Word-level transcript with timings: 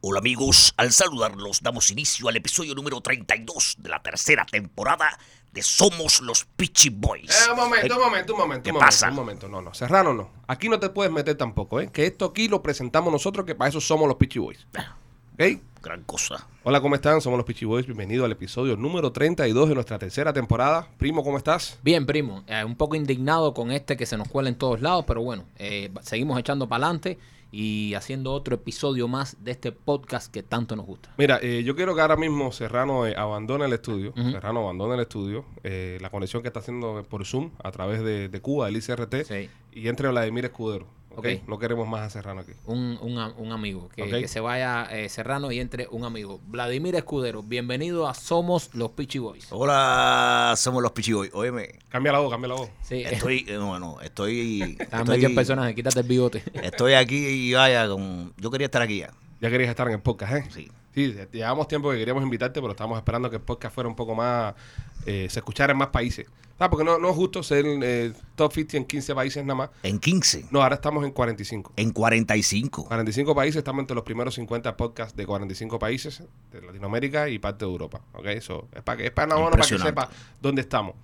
Hola 0.00 0.20
amigos, 0.20 0.72
al 0.76 0.92
saludarlos 0.92 1.60
damos 1.60 1.90
inicio 1.90 2.28
al 2.28 2.36
episodio 2.36 2.72
número 2.72 3.00
32 3.00 3.78
de 3.80 3.88
la 3.88 4.00
tercera 4.00 4.46
temporada 4.46 5.18
de 5.52 5.60
Somos 5.60 6.20
los 6.20 6.44
Peachy 6.44 6.90
Boys. 6.90 7.48
Eh, 7.48 7.50
un 7.50 7.56
momento, 7.56 7.96
un 7.96 8.02
momento, 8.04 8.32
un 8.32 8.38
momento. 8.38 8.62
¿Qué 8.62 8.70
un 8.70 8.74
momento, 8.74 8.86
pasa? 8.86 9.08
Un 9.08 9.16
momento, 9.16 9.48
no, 9.48 9.60
no. 9.60 9.74
Serrano 9.74 10.14
no. 10.14 10.30
Aquí 10.46 10.68
no 10.68 10.78
te 10.78 10.88
puedes 10.90 11.12
meter 11.12 11.36
tampoco, 11.36 11.80
¿eh? 11.80 11.90
Que 11.92 12.06
esto 12.06 12.26
aquí 12.26 12.46
lo 12.46 12.62
presentamos 12.62 13.12
nosotros, 13.12 13.44
que 13.44 13.56
para 13.56 13.70
eso 13.70 13.80
somos 13.80 14.06
los 14.06 14.16
Peachy 14.16 14.38
Boys. 14.38 14.68
¿Ok? 15.34 15.60
Gran 15.82 16.04
cosa. 16.04 16.46
Hola, 16.62 16.80
¿cómo 16.80 16.94
están? 16.94 17.20
Somos 17.20 17.36
los 17.36 17.44
Peachy 17.44 17.64
Boys. 17.64 17.86
Bienvenido 17.86 18.24
al 18.24 18.30
episodio 18.30 18.76
número 18.76 19.10
32 19.10 19.68
de 19.68 19.74
nuestra 19.74 19.98
tercera 19.98 20.32
temporada. 20.32 20.86
Primo, 20.98 21.24
¿cómo 21.24 21.38
estás? 21.38 21.76
Bien, 21.82 22.06
primo, 22.06 22.44
eh, 22.46 22.62
un 22.62 22.76
poco 22.76 22.94
indignado 22.94 23.52
con 23.52 23.72
este 23.72 23.96
que 23.96 24.06
se 24.06 24.16
nos 24.16 24.28
cuela 24.28 24.48
en 24.48 24.54
todos 24.54 24.80
lados, 24.80 25.06
pero 25.08 25.22
bueno, 25.22 25.44
eh, 25.56 25.90
seguimos 26.02 26.38
echando 26.38 26.68
para 26.68 26.84
adelante 26.86 27.18
y 27.50 27.94
haciendo 27.94 28.32
otro 28.32 28.54
episodio 28.56 29.08
más 29.08 29.42
de 29.42 29.52
este 29.52 29.72
podcast 29.72 30.32
que 30.32 30.42
tanto 30.42 30.76
nos 30.76 30.84
gusta. 30.86 31.12
Mira, 31.16 31.38
eh, 31.42 31.62
yo 31.64 31.74
quiero 31.74 31.94
que 31.94 32.00
ahora 32.02 32.16
mismo 32.16 32.52
Serrano 32.52 33.06
eh, 33.06 33.14
abandone 33.16 33.64
el 33.64 33.72
estudio. 33.72 34.12
Serrano 34.14 34.60
abandone 34.60 34.94
el 34.94 35.00
estudio. 35.00 35.44
eh, 35.64 35.98
la 36.00 36.10
conexión 36.10 36.42
que 36.42 36.48
está 36.48 36.60
haciendo 36.60 37.02
por 37.08 37.24
Zoom 37.24 37.50
a 37.62 37.70
través 37.70 38.02
de, 38.02 38.28
de 38.28 38.40
Cuba, 38.42 38.66
del 38.66 38.76
ICRT. 38.76 39.24
Sí. 39.24 39.48
Y 39.72 39.88
entre 39.88 40.08
Vladimir 40.08 40.44
Escudero. 40.44 40.86
¿Ok? 41.10 41.18
Ok. 41.18 41.26
No 41.48 41.58
queremos 41.58 41.88
más 41.88 42.02
a 42.02 42.10
Serrano 42.10 42.40
aquí. 42.40 42.52
Un, 42.66 42.98
un 43.00 43.18
un 43.18 43.52
amigo, 43.52 43.88
que, 43.94 44.28
se 44.28 44.40
vaya 44.40 44.88
eh, 44.90 45.08
Serrano 45.08 45.50
y 45.52 45.60
entre 45.60 45.88
un 45.90 46.04
amigo. 46.04 46.40
Vladimir 46.46 46.94
Escudero, 46.94 47.42
bienvenido 47.42 48.08
a 48.08 48.14
Somos 48.14 48.74
los 48.74 48.92
Peachy 48.92 49.18
Boys. 49.18 49.48
Hola, 49.50 50.54
somos 50.56 50.82
los 50.82 50.92
Peachy 50.92 51.12
Boys. 51.12 51.30
Óyeme, 51.34 51.78
Cambia 51.88 52.12
la 52.12 52.18
voz, 52.18 52.30
cambia 52.30 52.48
la 52.48 52.54
voz. 52.54 52.70
Sí, 52.82 53.02
estoy, 53.02 53.44
eh, 53.48 53.58
bueno, 53.58 53.98
estoy, 54.02 54.76
están 54.78 55.00
estoy, 55.00 55.16
metidos 55.16 55.32
personajes, 55.32 55.74
quítate 55.74 56.00
el 56.00 56.06
bigote. 56.06 56.42
estoy 56.62 56.94
aquí 56.94 57.16
y 57.16 57.54
vaya, 57.54 57.88
con, 57.88 58.32
yo 58.36 58.50
quería 58.50 58.66
estar 58.66 58.82
aquí 58.82 58.98
ya. 58.98 59.12
Ya 59.40 59.50
querías 59.50 59.70
estar 59.70 59.86
en 59.86 59.94
el 59.94 60.00
podcast, 60.00 60.32
¿eh? 60.32 60.44
Sí. 60.50 60.70
Sí, 60.98 61.14
llevamos 61.30 61.68
tiempo 61.68 61.92
que 61.92 61.98
queríamos 61.98 62.24
invitarte, 62.24 62.60
pero 62.60 62.72
estábamos 62.72 62.98
esperando 62.98 63.30
que 63.30 63.36
el 63.36 63.42
podcast 63.42 63.72
fuera 63.72 63.88
un 63.88 63.94
poco 63.94 64.16
más, 64.16 64.52
eh, 65.06 65.28
se 65.30 65.38
escuchara 65.38 65.70
en 65.70 65.78
más 65.78 65.90
países. 65.90 66.26
¿Sabes? 66.58 66.70
Porque 66.70 66.84
no, 66.84 66.98
no 66.98 67.10
es 67.10 67.14
justo 67.14 67.40
ser 67.44 67.64
eh, 67.64 68.12
top 68.34 68.52
50 68.52 68.78
en 68.78 68.84
15 68.84 69.14
países 69.14 69.44
nada 69.44 69.54
más. 69.54 69.70
En 69.84 70.00
15, 70.00 70.46
No, 70.50 70.60
ahora 70.60 70.74
estamos 70.74 71.04
en 71.04 71.12
45. 71.12 71.74
en 71.76 71.92
45. 71.92 72.86
45 72.86 73.32
países, 73.32 73.58
estamos 73.58 73.80
entre 73.82 73.94
los 73.94 74.02
primeros 74.02 74.34
50 74.34 74.76
podcasts 74.76 75.16
de 75.16 75.24
45 75.24 75.78
países 75.78 76.24
de 76.50 76.62
Latinoamérica 76.62 77.28
y 77.28 77.38
parte 77.38 77.64
de 77.64 77.70
Europa. 77.70 78.00
¿Ok? 78.14 78.26
Eso 78.26 78.66
es 78.74 78.82
para 78.82 78.96
que, 78.96 79.06
es 79.06 79.12
para, 79.12 79.36
para 79.36 79.64
que 79.64 79.78
sepa 79.78 80.10
dónde 80.42 80.62
estamos. 80.62 80.96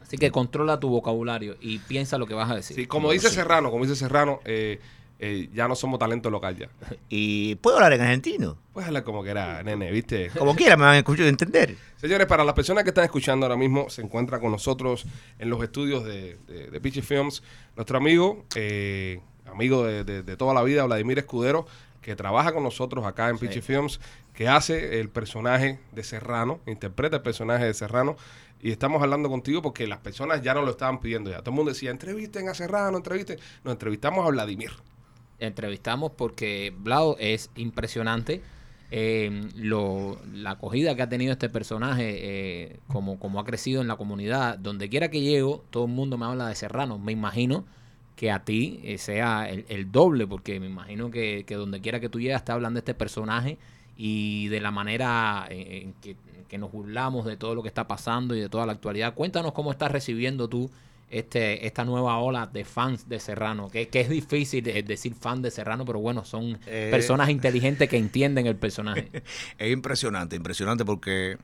Así 0.00 0.18
que 0.18 0.32
controla 0.32 0.80
tu 0.80 0.88
vocabulario 0.88 1.56
y 1.60 1.78
piensa 1.78 2.18
lo 2.18 2.26
que 2.26 2.34
vas 2.34 2.50
a 2.50 2.56
decir. 2.56 2.74
Sí, 2.74 2.86
como 2.88 3.12
dice 3.12 3.28
sí. 3.28 3.36
Serrano, 3.36 3.70
como 3.70 3.84
dice 3.84 3.94
Serrano, 3.94 4.40
eh, 4.44 4.80
eh, 5.18 5.48
ya 5.54 5.66
no 5.68 5.74
somos 5.74 5.98
talento 5.98 6.30
local 6.30 6.56
ya. 6.56 6.68
Y 7.08 7.54
puedo 7.56 7.76
hablar 7.76 7.92
en 7.94 8.00
argentino. 8.02 8.56
Puedes 8.72 8.88
hablar 8.88 9.04
como 9.04 9.22
quiera, 9.22 9.62
nene, 9.62 9.90
¿viste? 9.90 10.30
Como 10.38 10.54
quiera 10.54 10.76
me 10.76 10.84
van 10.84 10.94
a 10.94 10.98
escuchar 10.98 11.26
y 11.26 11.28
entender. 11.28 11.76
Señores, 11.96 12.26
para 12.26 12.44
las 12.44 12.54
personas 12.54 12.84
que 12.84 12.90
están 12.90 13.04
escuchando 13.04 13.46
ahora 13.46 13.56
mismo, 13.56 13.88
se 13.88 14.02
encuentra 14.02 14.38
con 14.40 14.52
nosotros 14.52 15.06
en 15.38 15.48
los 15.50 15.62
estudios 15.62 16.04
de, 16.04 16.36
de, 16.46 16.68
de 16.78 17.02
Films 17.02 17.42
nuestro 17.74 17.96
amigo, 17.98 18.44
eh, 18.54 19.20
amigo 19.46 19.84
de, 19.84 20.04
de- 20.04 20.22
de 20.22 20.36
toda 20.36 20.52
la 20.54 20.62
vida, 20.62 20.84
Vladimir 20.84 21.18
Escudero, 21.18 21.66
que 22.02 22.14
trabaja 22.16 22.52
con 22.52 22.62
nosotros 22.62 23.04
acá 23.06 23.28
en 23.30 23.38
Peachy 23.38 23.60
Films, 23.62 24.00
que 24.34 24.46
hace 24.48 25.00
el 25.00 25.08
personaje 25.08 25.78
de 25.92 26.04
Serrano, 26.04 26.60
interpreta 26.66 27.16
el 27.16 27.22
personaje 27.22 27.64
de 27.64 27.74
Serrano. 27.74 28.16
Y 28.62 28.70
estamos 28.70 29.02
hablando 29.02 29.28
contigo 29.28 29.60
porque 29.62 29.86
las 29.86 29.98
personas 29.98 30.40
ya 30.42 30.54
no 30.54 30.62
lo 30.62 30.70
estaban 30.70 31.00
pidiendo 31.00 31.30
ya. 31.30 31.38
Todo 31.38 31.50
el 31.50 31.56
mundo 31.56 31.72
decía, 31.72 31.90
entrevisten 31.90 32.48
a 32.48 32.54
Serrano, 32.54 32.96
entrevisten. 32.96 33.38
Nos 33.64 33.72
entrevistamos 33.72 34.24
a 34.26 34.30
Vladimir. 34.30 34.70
Entrevistamos 35.38 36.12
porque 36.12 36.72
Blau 36.78 37.16
es 37.18 37.50
impresionante 37.56 38.42
eh, 38.90 39.50
lo, 39.56 40.18
la 40.32 40.52
acogida 40.52 40.94
que 40.94 41.02
ha 41.02 41.08
tenido 41.08 41.32
este 41.32 41.48
personaje, 41.48 42.04
eh, 42.18 42.80
como, 42.88 43.18
como 43.18 43.40
ha 43.40 43.44
crecido 43.44 43.80
en 43.82 43.88
la 43.88 43.96
comunidad. 43.96 44.58
Donde 44.58 44.88
quiera 44.88 45.10
que 45.10 45.20
llego, 45.20 45.64
todo 45.70 45.86
el 45.86 45.92
mundo 45.92 46.18
me 46.18 46.26
habla 46.26 46.48
de 46.48 46.54
Serrano. 46.54 46.98
Me 46.98 47.12
imagino 47.12 47.64
que 48.14 48.30
a 48.30 48.44
ti 48.44 48.80
eh, 48.82 48.98
sea 48.98 49.48
el, 49.48 49.66
el 49.68 49.92
doble, 49.92 50.26
porque 50.26 50.58
me 50.60 50.66
imagino 50.66 51.10
que, 51.10 51.44
que 51.46 51.54
donde 51.54 51.80
quiera 51.80 52.00
que 52.00 52.08
tú 52.08 52.20
llegas 52.20 52.44
te 52.44 52.52
hablan 52.52 52.74
de 52.74 52.80
este 52.80 52.94
personaje 52.94 53.58
y 53.96 54.48
de 54.48 54.60
la 54.60 54.70
manera 54.70 55.46
eh, 55.50 55.82
en 55.82 55.92
que, 55.94 56.16
que 56.48 56.58
nos 56.58 56.72
burlamos 56.72 57.26
de 57.26 57.36
todo 57.36 57.54
lo 57.54 57.62
que 57.62 57.68
está 57.68 57.86
pasando 57.86 58.34
y 58.34 58.40
de 58.40 58.48
toda 58.48 58.66
la 58.66 58.72
actualidad. 58.72 59.14
Cuéntanos 59.14 59.52
cómo 59.52 59.70
estás 59.70 59.90
recibiendo 59.90 60.48
tú 60.48 60.70
este, 61.10 61.66
esta 61.66 61.84
nueva 61.84 62.18
ola 62.18 62.46
de 62.46 62.64
fans 62.64 63.08
de 63.08 63.20
Serrano, 63.20 63.68
que, 63.68 63.88
que 63.88 64.00
es 64.00 64.08
difícil 64.08 64.64
de- 64.64 64.82
decir 64.82 65.14
fan 65.14 65.40
de 65.42 65.50
Serrano, 65.50 65.84
pero 65.84 66.00
bueno, 66.00 66.24
son 66.24 66.58
Eh. 66.66 66.88
personas 66.90 67.28
inteligentes 67.30 67.88
que 67.88 67.96
entienden 67.96 68.46
el 68.46 68.56
personaje. 68.56 69.10
Es 69.58 69.72
impresionante, 69.72 70.36
impresionante 70.36 70.84
porque 70.84 71.38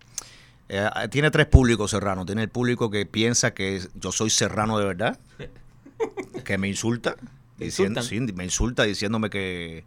eh, 0.68 0.88
tiene 1.10 1.30
tres 1.30 1.46
públicos 1.46 1.90
serranos. 1.90 2.26
Tiene 2.26 2.42
el 2.42 2.48
público 2.48 2.90
que 2.90 3.06
piensa 3.06 3.52
que 3.54 3.80
yo 3.94 4.10
soy 4.12 4.30
serrano 4.30 4.78
de 4.78 4.84
verdad, 4.86 5.18
que 6.44 6.58
me 6.58 6.68
insulta, 6.68 7.16
¿Te 7.58 7.64
diciendo, 7.66 8.02
sí, 8.02 8.18
me 8.20 8.44
insulta 8.44 8.82
diciéndome 8.84 9.30
que, 9.30 9.84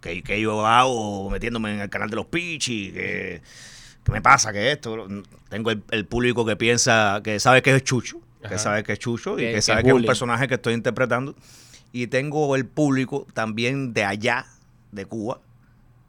que, 0.00 0.22
que 0.22 0.40
yo 0.40 0.66
hago 0.66 1.30
metiéndome 1.30 1.72
en 1.74 1.80
el 1.80 1.88
canal 1.88 2.10
de 2.10 2.16
los 2.16 2.26
pichis, 2.26 2.92
que, 2.92 3.40
que 4.04 4.12
me 4.12 4.20
pasa, 4.20 4.52
que 4.52 4.72
esto. 4.72 5.06
Tengo 5.48 5.70
el, 5.70 5.82
el 5.90 6.04
público 6.04 6.44
que 6.44 6.56
piensa, 6.56 7.20
que 7.24 7.38
sabe 7.40 7.62
que 7.62 7.74
es 7.74 7.82
Chucho, 7.84 8.20
Ajá. 8.46 8.54
que 8.54 8.58
sabe 8.58 8.82
que 8.84 8.92
es 8.94 8.98
Chucho 8.98 9.38
y 9.38 9.42
Que- 9.42 9.62
sabe 9.62 9.82
que 9.82 9.88
es 9.90 9.94
un 9.94 10.04
personaje 10.04 10.48
que 10.48 10.54
estoy 10.54 10.74
interpretando. 10.74 11.34
Y 11.92 12.08
tengo 12.08 12.54
el 12.56 12.66
público 12.66 13.26
también 13.34 13.92
de 13.94 14.04
allá, 14.04 14.46
de 14.92 15.06
Cuba, 15.06 15.40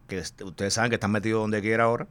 que 0.07 0.19
ustedes 0.19 0.73
saben 0.73 0.89
que 0.89 0.95
están 0.95 1.11
metidos 1.11 1.41
donde 1.41 1.61
quiera 1.61 1.83
ahora, 1.85 2.07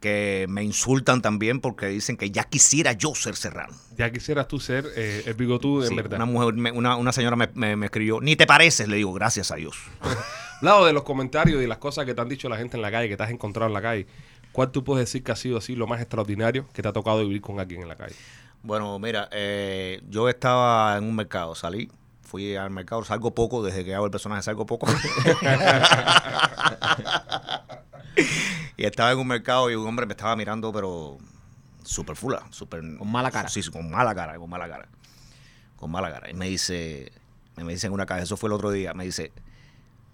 que 0.00 0.46
me 0.48 0.62
insultan 0.62 1.20
también 1.20 1.60
porque 1.60 1.86
dicen 1.86 2.16
que 2.16 2.30
ya 2.30 2.44
quisiera 2.44 2.92
yo 2.92 3.14
ser 3.14 3.36
serrano. 3.36 3.74
Ya 3.98 4.10
quisieras 4.10 4.48
tú 4.48 4.58
ser 4.60 4.86
eh, 4.96 5.22
el 5.26 5.34
bigotudo 5.34 5.82
en 5.82 5.90
Sí, 5.90 5.94
verdad. 5.94 6.16
una 6.16 6.24
mujer, 6.24 6.54
me- 6.54 6.72
una, 6.72 6.96
una 6.96 7.12
señora 7.12 7.36
me, 7.36 7.48
me- 7.54 7.76
me 7.76 7.86
escribió, 7.86 8.20
ni 8.20 8.34
te 8.36 8.46
pareces, 8.46 8.88
le 8.88 8.96
digo, 8.96 9.12
gracias 9.12 9.50
a 9.50 9.56
Dios. 9.56 9.76
lado 10.62 10.86
de 10.86 10.92
los 10.92 11.02
comentarios 11.04 11.62
y 11.62 11.66
las 11.66 11.78
cosas 11.78 12.06
que 12.06 12.14
te 12.14 12.20
han 12.20 12.28
dicho 12.28 12.48
la 12.48 12.56
gente 12.56 12.76
en 12.76 12.82
la 12.82 12.90
calle, 12.90 13.08
que 13.08 13.16
te 13.16 13.22
has 13.22 13.30
encontrado 13.30 13.66
en 13.68 13.74
la 13.74 13.82
calle, 13.82 14.06
¿cuál 14.52 14.70
tú 14.70 14.84
puedes 14.84 15.06
decir 15.06 15.22
que 15.22 15.32
ha 15.32 15.36
sido 15.36 15.58
así 15.58 15.74
lo 15.76 15.86
más 15.86 16.00
extraordinario 16.00 16.66
que 16.72 16.80
te 16.82 16.88
ha 16.88 16.92
tocado 16.92 17.20
vivir 17.20 17.40
con 17.42 17.60
alguien 17.60 17.82
en 17.82 17.88
la 17.88 17.96
calle? 17.96 18.14
Bueno, 18.62 18.98
mira, 18.98 19.26
eh, 19.32 20.02
yo 20.08 20.28
estaba 20.28 20.98
en 20.98 21.04
un 21.04 21.16
mercado, 21.16 21.54
salí, 21.54 21.90
fui 22.20 22.56
al 22.56 22.68
mercado, 22.70 23.02
salgo 23.04 23.34
poco, 23.34 23.62
desde 23.62 23.86
que 23.86 23.94
hago 23.94 24.04
el 24.04 24.10
personaje 24.10 24.42
salgo 24.42 24.66
poco. 24.66 24.86
y 28.76 28.84
estaba 28.84 29.12
en 29.12 29.18
un 29.18 29.26
mercado 29.26 29.70
y 29.70 29.74
un 29.74 29.86
hombre 29.86 30.04
me 30.04 30.12
estaba 30.12 30.36
mirando, 30.36 30.70
pero 30.72 31.16
súper 31.82 32.16
fula, 32.16 32.46
súper... 32.50 32.82
Con 32.98 33.10
mala 33.10 33.30
cara. 33.30 33.48
Sí, 33.48 33.62
con 33.70 33.90
mala 33.90 34.14
cara, 34.14 34.38
con 34.38 34.50
mala 34.50 34.68
cara. 34.68 34.86
Con 35.76 35.90
mala 35.90 36.12
cara. 36.12 36.30
Y 36.30 36.34
me 36.34 36.46
dice, 36.46 37.12
me 37.56 37.72
dice 37.72 37.86
en 37.86 37.94
una 37.94 38.04
caja, 38.04 38.20
eso 38.20 38.36
fue 38.36 38.48
el 38.48 38.52
otro 38.52 38.70
día, 38.70 38.92
me 38.92 39.04
dice, 39.04 39.32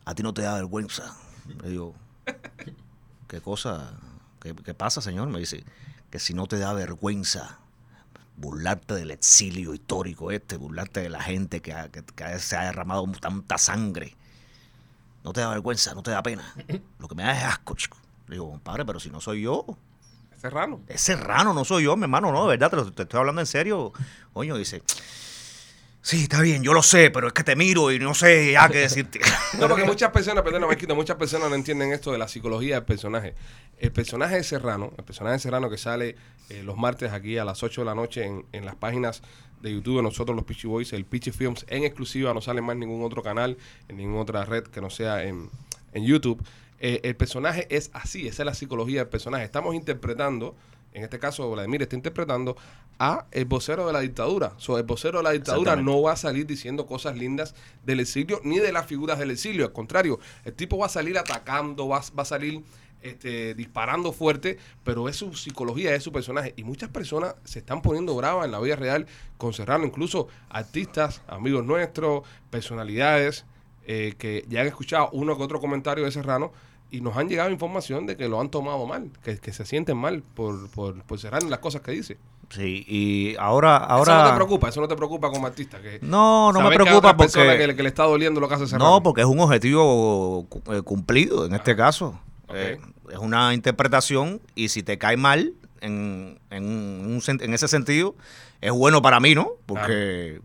a 0.05 0.15
ti 0.15 0.23
no 0.23 0.33
te 0.33 0.43
da 0.43 0.55
vergüenza. 0.55 1.17
Le 1.63 1.71
digo, 1.71 1.97
¿qué 3.27 3.41
cosa? 3.41 3.91
¿Qué, 4.41 4.55
qué 4.55 4.73
pasa, 4.73 5.01
señor? 5.01 5.27
Me 5.31 5.41
dice, 5.41 5.65
que 6.11 6.21
si 6.21 6.33
no 6.33 6.47
te 6.47 6.61
da 6.61 6.73
vergüenza 6.73 7.59
burlarte 8.37 8.95
del 8.95 9.11
exilio 9.11 9.73
histórico 9.75 10.31
este, 10.31 10.57
burlarte 10.57 11.01
de 11.01 11.09
la 11.09 11.23
gente 11.23 11.61
que, 11.61 11.73
ha- 11.73 11.89
que- 11.91 12.03
que 12.05 12.39
se 12.39 12.57
ha 12.57 12.65
derramado 12.65 13.07
tanta 13.21 13.59
sangre. 13.59 14.15
No 15.25 15.33
te 15.33 15.41
da 15.41 15.49
vergüenza, 15.51 15.95
no 15.95 16.03
te 16.03 16.11
da 16.11 16.23
pena. 16.23 16.55
Lo 16.99 17.09
que 17.09 17.15
me 17.15 17.23
da 17.25 17.33
es 17.37 17.43
asco, 17.45 17.75
chico. 17.75 17.97
Le 18.29 18.37
digo, 18.37 18.51
compadre, 18.51 18.85
pero 18.85 19.01
si 19.01 19.11
no 19.11 19.21
soy 19.21 19.43
yo, 19.43 19.65
Serrano. 20.41 20.81
es 20.87 21.01
serrano, 21.01 21.55
no 21.55 21.65
soy 21.65 21.85
yo, 21.85 21.97
mi 21.97 22.03
hermano, 22.05 22.31
no, 22.31 22.43
de 22.43 22.51
verdad, 22.57 22.71
te, 22.71 22.77
lo- 22.77 22.93
te 22.93 23.03
estoy 23.05 23.19
hablando 23.19 23.41
en 23.41 23.47
serio. 23.47 23.93
Coño, 24.33 24.57
dice, 24.57 24.83
sí, 26.07 26.23
está 26.23 26.41
bien, 26.41 26.63
yo 26.63 26.73
lo 26.73 26.85
sé, 26.85 27.11
pero 27.11 27.27
es 27.27 27.33
que 27.33 27.43
te 27.43 27.57
miro 27.57 27.91
y 27.91 27.99
no 27.99 28.15
sé 28.15 28.53
ya 28.53 28.69
qué 28.69 28.79
decirte. 28.79 29.19
No, 29.59 29.69
porque 29.69 29.85
muchas 29.85 30.11
personas, 30.13 30.45
perdón, 30.45 30.63
Marquito, 30.63 30.95
muchas 30.95 31.17
personas 31.17 31.49
no 31.49 31.57
entienden 31.57 31.93
esto 31.93 32.13
de 32.13 32.19
la 32.19 32.29
psicología 32.29 32.77
del 32.77 32.85
personaje. 32.85 33.35
El 33.79 33.91
personaje 33.91 34.37
de 34.37 34.45
Serrano, 34.45 34.93
el 34.97 35.05
personaje 35.05 35.35
de 35.35 35.39
Serrano 35.41 35.69
que 35.69 35.79
sale 35.79 36.15
eh, 36.49 36.63
los 36.63 36.77
martes 36.77 37.13
aquí 37.13 37.39
a 37.39 37.45
las 37.45 37.63
8 37.63 37.81
de 37.81 37.85
la 37.85 37.95
noche 37.95 38.25
en, 38.25 38.47
en 38.53 38.65
las 38.65 38.77
páginas 38.77 39.23
de 39.63 39.73
YouTube 39.73 39.97
de 39.97 40.03
nosotros 40.03 40.37
los 40.37 40.45
Peachy 40.45 40.69
Boys, 40.69 40.93
el 40.93 41.05
Peachy 41.05 41.33
Films 41.33 41.65
en 41.69 41.85
exclusiva, 41.85 42.33
no 42.33 42.41
sale 42.41 42.61
más 42.61 42.75
en 42.75 42.81
ningún 42.81 43.03
otro 43.03 43.23
canal, 43.23 43.57
en 43.89 43.97
ninguna 43.97 44.21
otra 44.21 44.45
red 44.45 44.65
que 44.65 44.81
no 44.81 44.91
sea 44.91 45.25
en, 45.25 45.51
en 45.93 46.05
YouTube. 46.05 46.43
Eh, 46.79 47.01
el 47.05 47.17
personaje 47.17 47.67
es 47.75 47.91
así, 47.95 48.29
esa 48.29 48.43
es 48.43 48.47
la 48.47 48.55
psicología 48.55 49.01
del 49.01 49.09
personaje. 49.09 49.45
Estamos 49.45 49.75
interpretando, 49.75 50.55
en 50.97 51.05
este 51.05 51.19
caso 51.19 51.51
Vladimir 51.51 51.83
está 51.83 51.95
interpretando 51.95 52.57
a 52.99 53.27
el 53.31 53.45
vocero 53.45 53.87
de 53.87 53.93
la 53.93 54.01
dictadura. 54.01 54.55
So, 54.57 54.79
el 54.79 54.85
vocero 54.85 55.19
de 55.19 55.25
la 55.25 55.33
dictadura 55.33 55.77
no 55.77 56.01
va 56.01 56.13
a 56.13 56.17
salir 56.17 56.47
diciendo 56.47 56.87
cosas 56.87 57.17
lindas 57.17 57.55
del 57.85 58.01
exilio 58.01 58.41
ni 58.45 58.59
de 58.59 58.73
las 58.73 58.87
figuras 58.87 59.19
del 59.19 59.31
exilio. 59.31 59.67
Al 59.67 59.73
contrario, 59.73 60.19
el 60.47 60.55
tipo 60.55 60.79
va 60.79 60.87
a 60.87 60.89
salir 60.89 61.19
atacando, 61.19 61.87
va, 61.87 62.01
va 62.19 62.23
a 62.23 62.25
salir 62.25 62.65
este, 63.03 63.55
disparando 63.55 64.11
fuerte, 64.11 64.57
pero 64.85 65.07
es 65.11 65.17
su 65.17 65.35
psicología, 65.35 65.95
es 65.95 66.03
su 66.03 66.13
personaje. 66.13 66.55
Y 66.57 66.65
muchas 66.65 66.89
personas 66.89 67.35
se 67.45 67.59
están 67.59 67.83
poniendo 67.83 68.17
bravas 68.17 68.47
en 68.47 68.53
la 68.53 68.61
vida 68.61 68.77
real 68.77 69.07
con 69.37 69.53
Serrano, 69.53 69.85
incluso 69.85 70.29
artistas, 70.49 71.21
amigos 71.29 71.63
nuestros, 71.63 72.23
personalidades, 72.49 73.45
eh, 73.87 74.15
que 74.17 74.47
ya 74.49 74.63
han 74.63 74.67
escuchado 74.67 75.11
uno 75.13 75.37
que 75.37 75.43
otro 75.43 75.61
comentario 75.61 76.07
de 76.07 76.11
Serrano. 76.11 76.53
Y 76.97 77.01
nos 77.01 77.17
han 77.17 77.29
llegado 77.29 77.51
información 77.51 78.07
de 78.07 78.17
que 78.17 78.29
lo 78.29 78.41
han 78.41 78.51
tomado 78.51 78.87
mal, 78.87 79.11
que, 79.25 79.39
que 79.39 79.53
se 79.53 79.65
sienten 79.65 79.97
mal 79.97 80.23
por, 80.35 80.69
por, 80.71 81.03
por 81.05 81.19
cerrar 81.19 81.43
las 81.45 81.59
cosas 81.61 81.83
que 81.83 81.93
dice. 81.93 82.17
Sí, 82.51 82.85
y 82.89 83.37
ahora... 83.39 83.77
ahora 83.77 84.13
Eso 84.15 84.23
no 84.25 84.29
te 84.31 84.35
preocupa, 84.37 84.69
eso 84.69 84.81
no 84.81 84.89
te 84.89 84.97
preocupa 84.97 85.31
como 85.31 85.47
artista. 85.47 85.81
Que 85.83 85.99
No, 86.03 86.53
no 86.53 86.61
me 86.61 86.71
que 86.71 86.77
preocupa 86.77 87.17
porque... 87.17 87.33
que, 87.59 87.67
le- 87.67 87.77
que 87.77 87.83
le 87.83 87.89
está 87.89 88.05
doliendo 88.05 88.41
lo 88.41 88.49
que 88.49 88.55
hace 88.55 88.67
Serrano. 88.67 88.91
No, 88.91 89.03
porque 89.03 89.21
es 89.23 89.27
un 89.27 89.41
objetivo 89.41 90.47
eh, 90.73 90.83
cumplido 90.83 91.45
en 91.47 91.55
este 91.55 91.75
caso. 91.75 92.19
Ok. 92.49 92.55
Eh, 92.55 92.79
es 93.13 93.19
una 93.19 93.53
interpretación 93.55 94.41
y 94.55 94.69
si 94.69 94.83
te 94.83 94.97
cae 94.99 95.17
mal 95.17 95.55
en, 95.81 96.39
en, 96.51 96.65
un 96.65 97.21
en 97.27 97.55
ese 97.55 97.69
sentido, 97.69 98.15
es 98.61 98.73
bueno 98.73 99.03
para 99.03 99.19
mí, 99.21 99.35
¿no? 99.35 99.51
Porque 99.67 100.41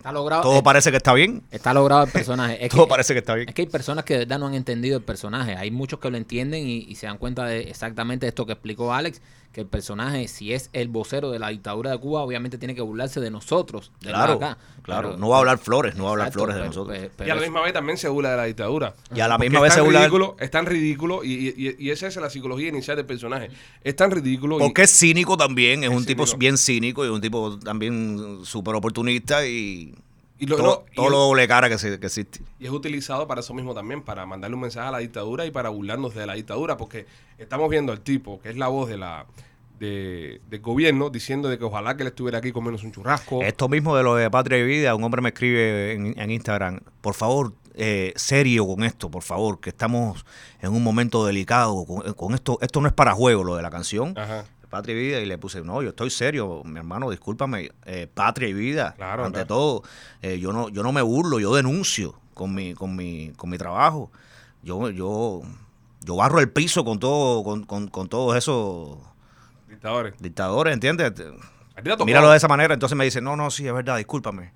Está 0.00 0.12
logrado. 0.12 0.42
todo 0.42 0.62
parece 0.62 0.90
que 0.90 0.96
está 0.96 1.12
bien. 1.12 1.42
Está 1.50 1.74
logrado 1.74 2.04
el 2.04 2.10
personaje. 2.10 2.56
Es 2.64 2.70
Todo 2.70 2.86
que, 2.86 2.88
parece 2.88 3.12
que 3.12 3.18
está 3.18 3.34
bien. 3.34 3.50
Es 3.50 3.54
que 3.54 3.60
hay 3.62 3.68
personas 3.68 4.02
que 4.06 4.14
de 4.14 4.20
verdad 4.20 4.38
no 4.38 4.46
han 4.46 4.54
entendido 4.54 4.96
el 4.96 5.04
personaje. 5.04 5.56
Hay 5.56 5.70
muchos 5.70 6.00
que 6.00 6.10
lo 6.10 6.16
entienden 6.16 6.66
y, 6.66 6.78
y 6.88 6.94
se 6.94 7.04
dan 7.04 7.18
cuenta 7.18 7.44
de 7.44 7.60
exactamente 7.64 8.26
esto 8.26 8.46
que 8.46 8.52
explicó 8.52 8.94
Alex, 8.94 9.20
que 9.52 9.60
el 9.62 9.66
personaje, 9.66 10.28
si 10.28 10.52
es 10.52 10.70
el 10.72 10.86
vocero 10.88 11.30
de 11.32 11.40
la 11.40 11.48
dictadura 11.48 11.90
de 11.90 11.98
Cuba, 11.98 12.22
obviamente 12.22 12.56
tiene 12.56 12.74
que 12.76 12.82
burlarse 12.82 13.18
de 13.20 13.30
nosotros, 13.32 13.90
de 14.00 14.10
Claro, 14.10 14.34
acá. 14.34 14.58
claro. 14.82 15.08
Pero- 15.10 15.18
no 15.20 15.28
va 15.28 15.36
a 15.36 15.38
hablar 15.40 15.58
flores, 15.58 15.96
no 15.96 16.04
va 16.04 16.10
a 16.10 16.12
hablar 16.12 16.28
Exacto, 16.28 16.38
flores 16.44 16.54
de 16.54 16.60
pero- 16.60 16.68
nosotros. 16.86 17.10
pero- 17.16 17.28
y 17.28 17.30
a 17.30 17.34
la 17.34 17.40
misma 17.40 17.60
vez 17.62 17.72
también 17.72 17.98
se 17.98 18.08
burla 18.08 18.30
de 18.30 18.36
la 18.36 18.44
dictadura. 18.44 18.94
Y 19.12 19.18
a 19.18 19.26
la 19.26 19.38
misma 19.38 19.60
vez 19.60 19.72
se 19.72 19.80
tan 19.80 19.86
burla- 19.88 19.98
ridículo, 20.00 20.36
es 20.38 20.50
tan 20.52 20.66
ridículo 20.66 21.24
y, 21.24 21.48
y- 21.48 21.76
y- 21.80 21.90
esa 21.90 22.06
es 22.06 22.14
la 22.16 22.30
psicología 22.30 22.68
inicial 22.68 22.96
del 22.96 23.06
personaje. 23.06 23.50
Es 23.82 23.96
tan 23.96 24.12
ridículo. 24.12 24.56
y- 24.56 24.60
Porque 24.60 24.82
es 24.82 24.90
cínico 24.96 25.36
también, 25.36 25.82
es, 25.82 25.90
Es 25.90 25.96
un 25.96 26.04
tipo 26.06 26.24
bien 26.38 26.56
cínico 26.56 27.04
y 27.04 27.08
un 27.08 27.20
tipo 27.20 27.58
también 27.58 28.40
súper 28.44 28.76
oportunista 28.76 29.44
y, 29.46 29.94
y 30.40 30.46
lo- 30.46 30.56
todo, 30.56 30.84
no, 30.96 31.08
lo 31.10 31.18
doble 31.18 31.46
cara 31.46 31.68
que, 31.68 31.78
se- 31.78 32.00
que 32.00 32.06
existe. 32.06 32.40
Y 32.58 32.64
es 32.66 32.70
utilizado 32.72 33.26
para 33.28 33.40
eso 33.40 33.54
mismo 33.54 33.74
también, 33.74 34.02
para 34.02 34.26
mandarle 34.26 34.54
un 34.56 34.62
mensaje 34.62 34.88
a 34.88 34.90
la 34.90 34.98
dictadura 34.98 35.46
y 35.46 35.50
para 35.50 35.68
burlarnos 35.68 36.14
de 36.14 36.26
la 36.26 36.34
dictadura, 36.34 36.76
porque 36.76 37.06
estamos 37.38 37.68
viendo 37.70 37.92
al 37.92 38.00
tipo, 38.00 38.40
que 38.40 38.48
es 38.50 38.56
la 38.56 38.68
voz 38.68 38.88
de 38.88 38.96
la 38.98 39.26
de, 39.78 40.40
del 40.50 40.60
gobierno, 40.60 41.08
diciendo 41.10 41.48
de 41.48 41.58
que 41.58 41.64
ojalá 41.64 41.96
que 41.96 42.02
él 42.02 42.08
estuviera 42.08 42.38
aquí 42.38 42.52
comiéndose 42.52 42.84
un 42.86 42.92
churrasco. 42.92 43.42
Esto 43.42 43.68
mismo 43.68 43.96
de 43.96 44.02
lo 44.02 44.14
de 44.14 44.30
Patria 44.30 44.58
y 44.58 44.64
Vida, 44.64 44.94
un 44.94 45.02
hombre 45.04 45.22
me 45.22 45.30
escribe 45.30 45.92
en, 45.94 46.18
en 46.18 46.30
Instagram, 46.30 46.80
por 47.00 47.14
favor, 47.14 47.54
eh, 47.74 48.12
serio 48.16 48.66
con 48.66 48.84
esto, 48.84 49.10
por 49.10 49.22
favor, 49.22 49.58
que 49.58 49.70
estamos 49.70 50.26
en 50.60 50.72
un 50.72 50.82
momento 50.82 51.24
delicado, 51.24 51.84
con, 51.86 52.12
con 52.12 52.34
esto, 52.34 52.58
esto 52.60 52.80
no 52.82 52.88
es 52.88 52.92
para 52.92 53.12
juego, 53.14 53.42
lo 53.42 53.56
de 53.56 53.62
la 53.62 53.70
canción. 53.70 54.12
Ajá. 54.18 54.44
Patria 54.70 54.94
y 54.94 54.98
Vida, 54.98 55.20
y 55.20 55.26
le 55.26 55.36
puse, 55.36 55.60
no, 55.62 55.82
yo 55.82 55.90
estoy 55.90 56.08
serio, 56.10 56.62
mi 56.64 56.78
hermano, 56.78 57.10
discúlpame, 57.10 57.70
eh, 57.84 58.06
Patria 58.12 58.48
y 58.48 58.52
Vida, 58.54 58.94
Claro, 58.96 59.24
ante 59.24 59.38
claro. 59.40 59.46
todo, 59.48 59.82
eh, 60.22 60.38
yo 60.38 60.52
no, 60.52 60.68
yo 60.68 60.82
no 60.82 60.92
me 60.92 61.02
burlo, 61.02 61.40
yo 61.40 61.54
denuncio 61.54 62.14
con 62.34 62.54
mi, 62.54 62.72
con 62.74 62.94
mi, 62.96 63.32
con 63.36 63.50
mi 63.50 63.58
trabajo, 63.58 64.10
yo, 64.62 64.88
yo, 64.90 65.42
yo 66.02 66.16
barro 66.16 66.38
el 66.40 66.48
piso 66.50 66.84
con 66.84 66.98
todo, 66.98 67.42
con, 67.44 67.64
con, 67.64 67.88
con 67.88 68.08
todos 68.08 68.36
esos 68.36 68.96
Dictadores. 69.68 70.14
dictadores, 70.20 70.72
¿entiendes? 70.74 71.12
Míralo 72.04 72.30
de 72.30 72.36
esa 72.36 72.48
manera, 72.48 72.74
entonces 72.74 72.96
me 72.96 73.04
dice, 73.04 73.20
no, 73.20 73.36
no, 73.36 73.50
sí, 73.50 73.66
es 73.66 73.72
verdad, 73.72 73.96
discúlpame, 73.96 74.52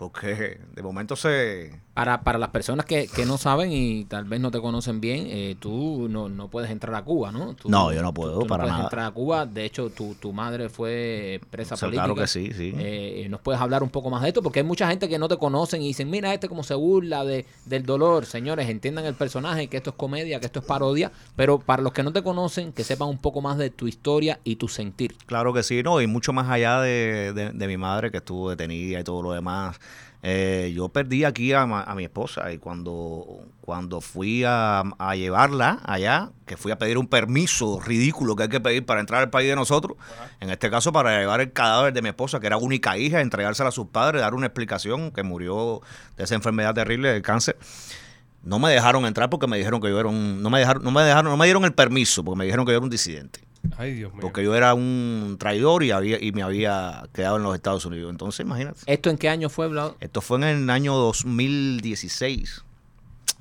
porque 0.00 0.58
de 0.74 0.82
momento 0.82 1.14
se... 1.14 1.78
Para, 1.92 2.22
para 2.22 2.38
las 2.38 2.48
personas 2.48 2.86
que, 2.86 3.06
que 3.08 3.26
no 3.26 3.36
saben 3.36 3.70
y 3.70 4.06
tal 4.06 4.24
vez 4.24 4.40
no 4.40 4.50
te 4.50 4.58
conocen 4.58 4.98
bien, 5.02 5.26
eh, 5.28 5.56
tú 5.60 6.06
no, 6.08 6.30
no 6.30 6.48
puedes 6.48 6.70
entrar 6.70 6.94
a 6.94 7.02
Cuba, 7.02 7.30
¿no? 7.30 7.52
Tú- 7.54 7.68
No, 7.68 7.92
yo 7.92 8.00
no 8.00 8.08
tú- 8.08 8.14
puedo, 8.14 8.34
tú 8.38 8.40
no 8.40 8.46
para 8.46 8.62
puedes 8.62 8.72
nada. 8.72 8.84
entrar 8.84 9.04
a 9.06 9.10
Cuba. 9.10 9.44
De 9.44 9.66
hecho, 9.66 9.90
tu, 9.90 10.14
tu 10.14 10.32
madre 10.32 10.70
fue 10.70 11.42
presa 11.50 11.74
O 11.74 11.76
sea, 11.76 11.88
política. 11.88 12.04
claro 12.06 12.18
que 12.18 12.26
sí, 12.26 12.50
sí. 12.54 12.72
Eh, 12.78 13.26
¿Nos 13.28 13.42
puedes 13.42 13.60
hablar 13.60 13.82
un 13.82 13.90
poco 13.90 14.08
más 14.08 14.22
de 14.22 14.28
esto? 14.28 14.42
Porque 14.42 14.60
hay 14.60 14.64
mucha 14.64 14.88
gente 14.88 15.06
que 15.10 15.18
no 15.18 15.28
te 15.28 15.36
conocen 15.36 15.82
y 15.82 15.88
dicen, 15.88 16.08
mira, 16.08 16.32
este 16.32 16.48
como 16.48 16.62
se 16.62 16.72
burla 16.74 17.22
de, 17.26 17.44
del 17.66 17.84
dolor. 17.84 18.24
Señores, 18.24 18.70
entiendan 18.70 19.04
el 19.04 19.14
personaje, 19.14 19.66
que 19.66 19.76
esto 19.76 19.90
es 19.90 19.96
comedia, 19.96 20.40
que 20.40 20.46
esto 20.46 20.60
es 20.60 20.64
parodia. 20.64 21.12
Pero 21.36 21.58
para 21.58 21.82
los 21.82 21.92
que 21.92 22.02
no 22.02 22.14
te 22.14 22.22
conocen, 22.22 22.72
que 22.72 22.82
sepan 22.84 23.08
un 23.08 23.18
poco 23.18 23.42
más 23.42 23.58
de 23.58 23.68
tu 23.68 23.86
historia 23.86 24.40
y 24.42 24.56
tu 24.56 24.68
sentir. 24.68 25.16
Claro 25.26 25.52
que 25.52 25.62
sí, 25.62 25.82
no, 25.82 26.00
y 26.00 26.06
mucho 26.06 26.32
más 26.32 26.48
allá 26.48 26.80
de, 26.80 27.34
de- 27.34 27.50
de 27.52 27.66
mi 27.66 27.76
madre 27.76 28.10
que 28.10 28.16
estuvo 28.18 28.48
detenida 28.48 29.00
y 29.00 29.04
todo 29.04 29.20
lo 29.20 29.32
demás. 29.32 29.78
Eh, 30.22 30.72
yo 30.74 30.90
perdí 30.90 31.24
aquí 31.24 31.54
a, 31.54 31.64
mi 31.66 32.04
esposa 32.04 32.52
y 32.52 32.58
cuando, 32.58 33.40
cuando 33.62 34.02
fui 34.02 34.44
a, 34.44 34.82
a 34.98 35.16
llevarla 35.16 35.80
allá, 35.84 36.30
que 36.44 36.58
fui 36.58 36.72
a 36.72 36.78
pedir 36.78 36.98
un 36.98 37.06
permiso 37.06 37.80
ridículo 37.80 38.36
que 38.36 38.42
hay 38.42 38.48
que 38.50 38.60
pedir 38.60 38.84
para 38.84 39.00
entrar 39.00 39.22
al 39.22 39.30
país 39.30 39.48
de 39.48 39.56
nosotros, 39.56 39.96
en 40.40 40.50
este 40.50 40.70
caso 40.70 40.92
para 40.92 41.18
llevar 41.18 41.40
el 41.40 41.52
cadáver 41.52 41.94
de 41.94 42.02
mi 42.02 42.10
esposa, 42.10 42.38
que 42.38 42.46
era 42.46 42.58
única 42.58 42.98
hija, 42.98 43.20
entregársela 43.20 43.70
a 43.70 43.72
sus 43.72 43.86
padres, 43.86 44.20
dar 44.20 44.34
una 44.34 44.46
explicación 44.46 45.10
que 45.10 45.22
murió 45.22 45.80
de 46.18 46.24
esa 46.24 46.34
enfermedad 46.34 46.74
terrible 46.74 47.10
del 47.10 47.22
cáncer. 47.22 47.56
No 48.42 48.58
me 48.58 48.70
dejaron 48.70 49.06
entrar 49.06 49.30
porque 49.30 49.46
me 49.46 49.56
dijeron 49.58 49.80
que 49.80 49.88
yo 49.88 50.00
era 50.00 50.08
un, 50.08 50.42
no 50.42 50.50
me 50.50 50.58
dejaron, 50.58 50.82
no 50.82 50.90
me 50.90 51.02
dejaron, 51.02 51.30
no 51.30 51.36
me 51.36 51.46
dieron 51.46 51.64
el 51.64 51.72
permiso 51.72 52.24
porque 52.24 52.38
me 52.38 52.44
dijeron 52.44 52.66
que 52.66 52.72
yo 52.72 52.78
era 52.78 52.84
un 52.84 52.90
disidente 52.90 53.49
Ay, 53.76 53.94
Dios 53.94 54.12
mío. 54.12 54.20
porque 54.20 54.42
yo 54.42 54.54
era 54.54 54.74
un 54.74 55.36
traidor 55.38 55.82
y 55.84 55.90
había 55.90 56.22
y 56.22 56.32
me 56.32 56.42
había 56.42 57.08
quedado 57.12 57.36
en 57.36 57.42
los 57.42 57.54
Estados 57.54 57.84
Unidos. 57.84 58.10
Entonces, 58.10 58.44
imagínate. 58.44 58.80
¿Esto 58.86 59.10
en 59.10 59.18
qué 59.18 59.28
año 59.28 59.48
fue, 59.48 59.68
Vlado? 59.68 59.96
Esto 60.00 60.20
fue 60.20 60.38
en 60.38 60.44
el 60.44 60.70
año 60.70 60.94
2016. 60.94 62.64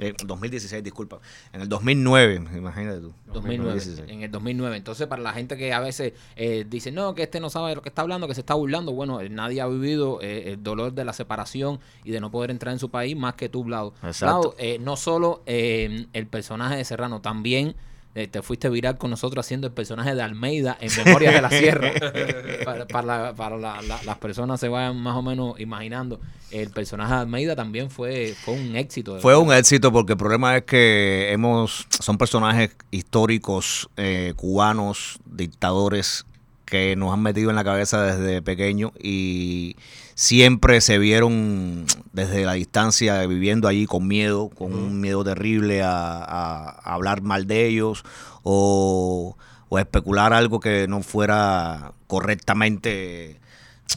Eh, 0.01 0.13
2016, 0.25 0.81
disculpa. 0.81 1.19
En 1.51 1.59
el 1.61 1.67
2009, 1.67 2.35
imagínate 2.55 3.01
tú. 3.01 3.13
2009, 3.33 3.73
2016. 3.73 4.09
en 4.09 4.21
el 4.23 4.31
2009. 4.31 4.77
Entonces, 4.77 5.07
para 5.07 5.21
la 5.21 5.33
gente 5.33 5.57
que 5.57 5.73
a 5.73 5.81
veces 5.81 6.13
eh, 6.37 6.65
dice, 6.69 6.91
no, 6.93 7.13
que 7.15 7.23
este 7.23 7.41
no 7.41 7.49
sabe 7.49 7.69
de 7.69 7.75
lo 7.75 7.81
que 7.81 7.89
está 7.89 8.03
hablando, 8.03 8.25
que 8.25 8.33
se 8.33 8.39
está 8.39 8.53
burlando, 8.53 8.93
bueno, 8.93 9.19
eh, 9.19 9.27
nadie 9.29 9.59
ha 9.59 9.67
vivido 9.67 10.19
eh, 10.21 10.53
el 10.53 10.63
dolor 10.63 10.93
de 10.93 11.03
la 11.03 11.11
separación 11.11 11.81
y 12.05 12.11
de 12.11 12.21
no 12.21 12.31
poder 12.31 12.49
entrar 12.49 12.71
en 12.71 12.79
su 12.79 12.89
país 12.89 13.17
más 13.17 13.33
que 13.33 13.49
tú, 13.49 13.65
Vlado. 13.65 13.93
Exacto. 14.01 14.55
Eh, 14.57 14.79
no 14.79 14.95
solo 14.95 15.43
eh, 15.45 16.05
el 16.13 16.27
personaje 16.27 16.77
de 16.77 16.85
Serrano, 16.85 17.19
también 17.19 17.75
eh, 18.15 18.27
te 18.27 18.41
fuiste 18.41 18.69
viral 18.69 18.97
con 18.97 19.11
nosotros 19.11 19.45
haciendo 19.45 19.67
el 19.67 19.73
personaje 19.73 20.15
de 20.15 20.21
Almeida 20.21 20.77
en 20.81 20.89
Memorias 21.05 21.33
de 21.35 21.41
la 21.41 21.49
Sierra. 21.49 21.91
para 22.65 22.87
para, 22.87 23.05
la- 23.05 23.33
para 23.35 23.57
la- 23.57 23.81
la- 23.81 24.01
las 24.03 24.17
personas 24.17 24.59
se 24.59 24.67
vayan 24.67 24.99
más 24.99 25.15
o 25.15 25.21
menos 25.21 25.59
imaginando, 25.59 26.19
el 26.51 26.71
personaje 26.71 27.13
de 27.13 27.19
Almeida 27.19 27.55
también 27.55 27.89
fue, 27.91 28.33
fue 28.43 28.55
un 28.55 28.75
éxito. 28.75 29.19
Fue 29.19 29.37
un 29.37 29.53
éxito 29.53 29.91
porque 29.91 30.13
el 30.13 30.17
problema 30.17 30.57
es 30.57 30.63
que 30.63 31.31
hemos 31.31 31.85
son 31.89 32.17
personajes 32.17 32.71
históricos 32.91 33.89
eh, 33.97 34.33
cubanos, 34.35 35.19
dictadores 35.25 36.25
que 36.69 36.95
nos 36.95 37.11
han 37.13 37.21
metido 37.21 37.49
en 37.49 37.55
la 37.55 37.63
cabeza 37.63 38.03
desde 38.03 38.41
pequeño 38.41 38.91
y 39.01 39.75
siempre 40.15 40.81
se 40.81 40.97
vieron 40.97 41.85
desde 42.13 42.45
la 42.45 42.53
distancia 42.53 43.25
viviendo 43.25 43.67
allí 43.67 43.85
con 43.85 44.07
miedo, 44.07 44.49
con 44.49 44.73
un 44.73 44.99
miedo 45.01 45.23
terrible 45.23 45.81
a, 45.83 46.17
a- 46.17 46.69
a 46.69 46.93
hablar 46.93 47.21
mal 47.21 47.47
de 47.47 47.65
ellos 47.67 48.03
o, 48.43 49.35
o 49.69 49.79
especular 49.79 50.33
algo 50.33 50.59
que 50.59 50.87
no 50.87 51.01
fuera 51.01 51.93
correctamente 52.07 53.39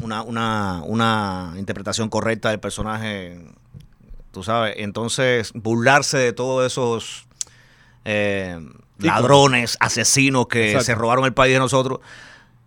una, 0.03 0.23
una, 0.23 0.83
una 0.87 1.55
interpretación 1.59 2.09
correcta 2.09 2.51
del 2.51 2.61
personaje 2.61 3.39
tú 4.31 4.43
sabes. 4.43 4.75
Entonces, 4.79 5.53
burlarse 5.55 6.17
de 6.17 6.33
todos 6.33 6.65
esos 6.67 7.27
eh, 8.07 8.59
ladrones, 8.99 9.77
asesinos 9.81 10.47
que 10.47 10.69
Exacto. 10.69 10.85
se 10.87 10.95
robaron 10.95 11.25
el 11.27 11.35
país 11.35 11.53
de 11.53 11.59
nosotros, 11.59 12.01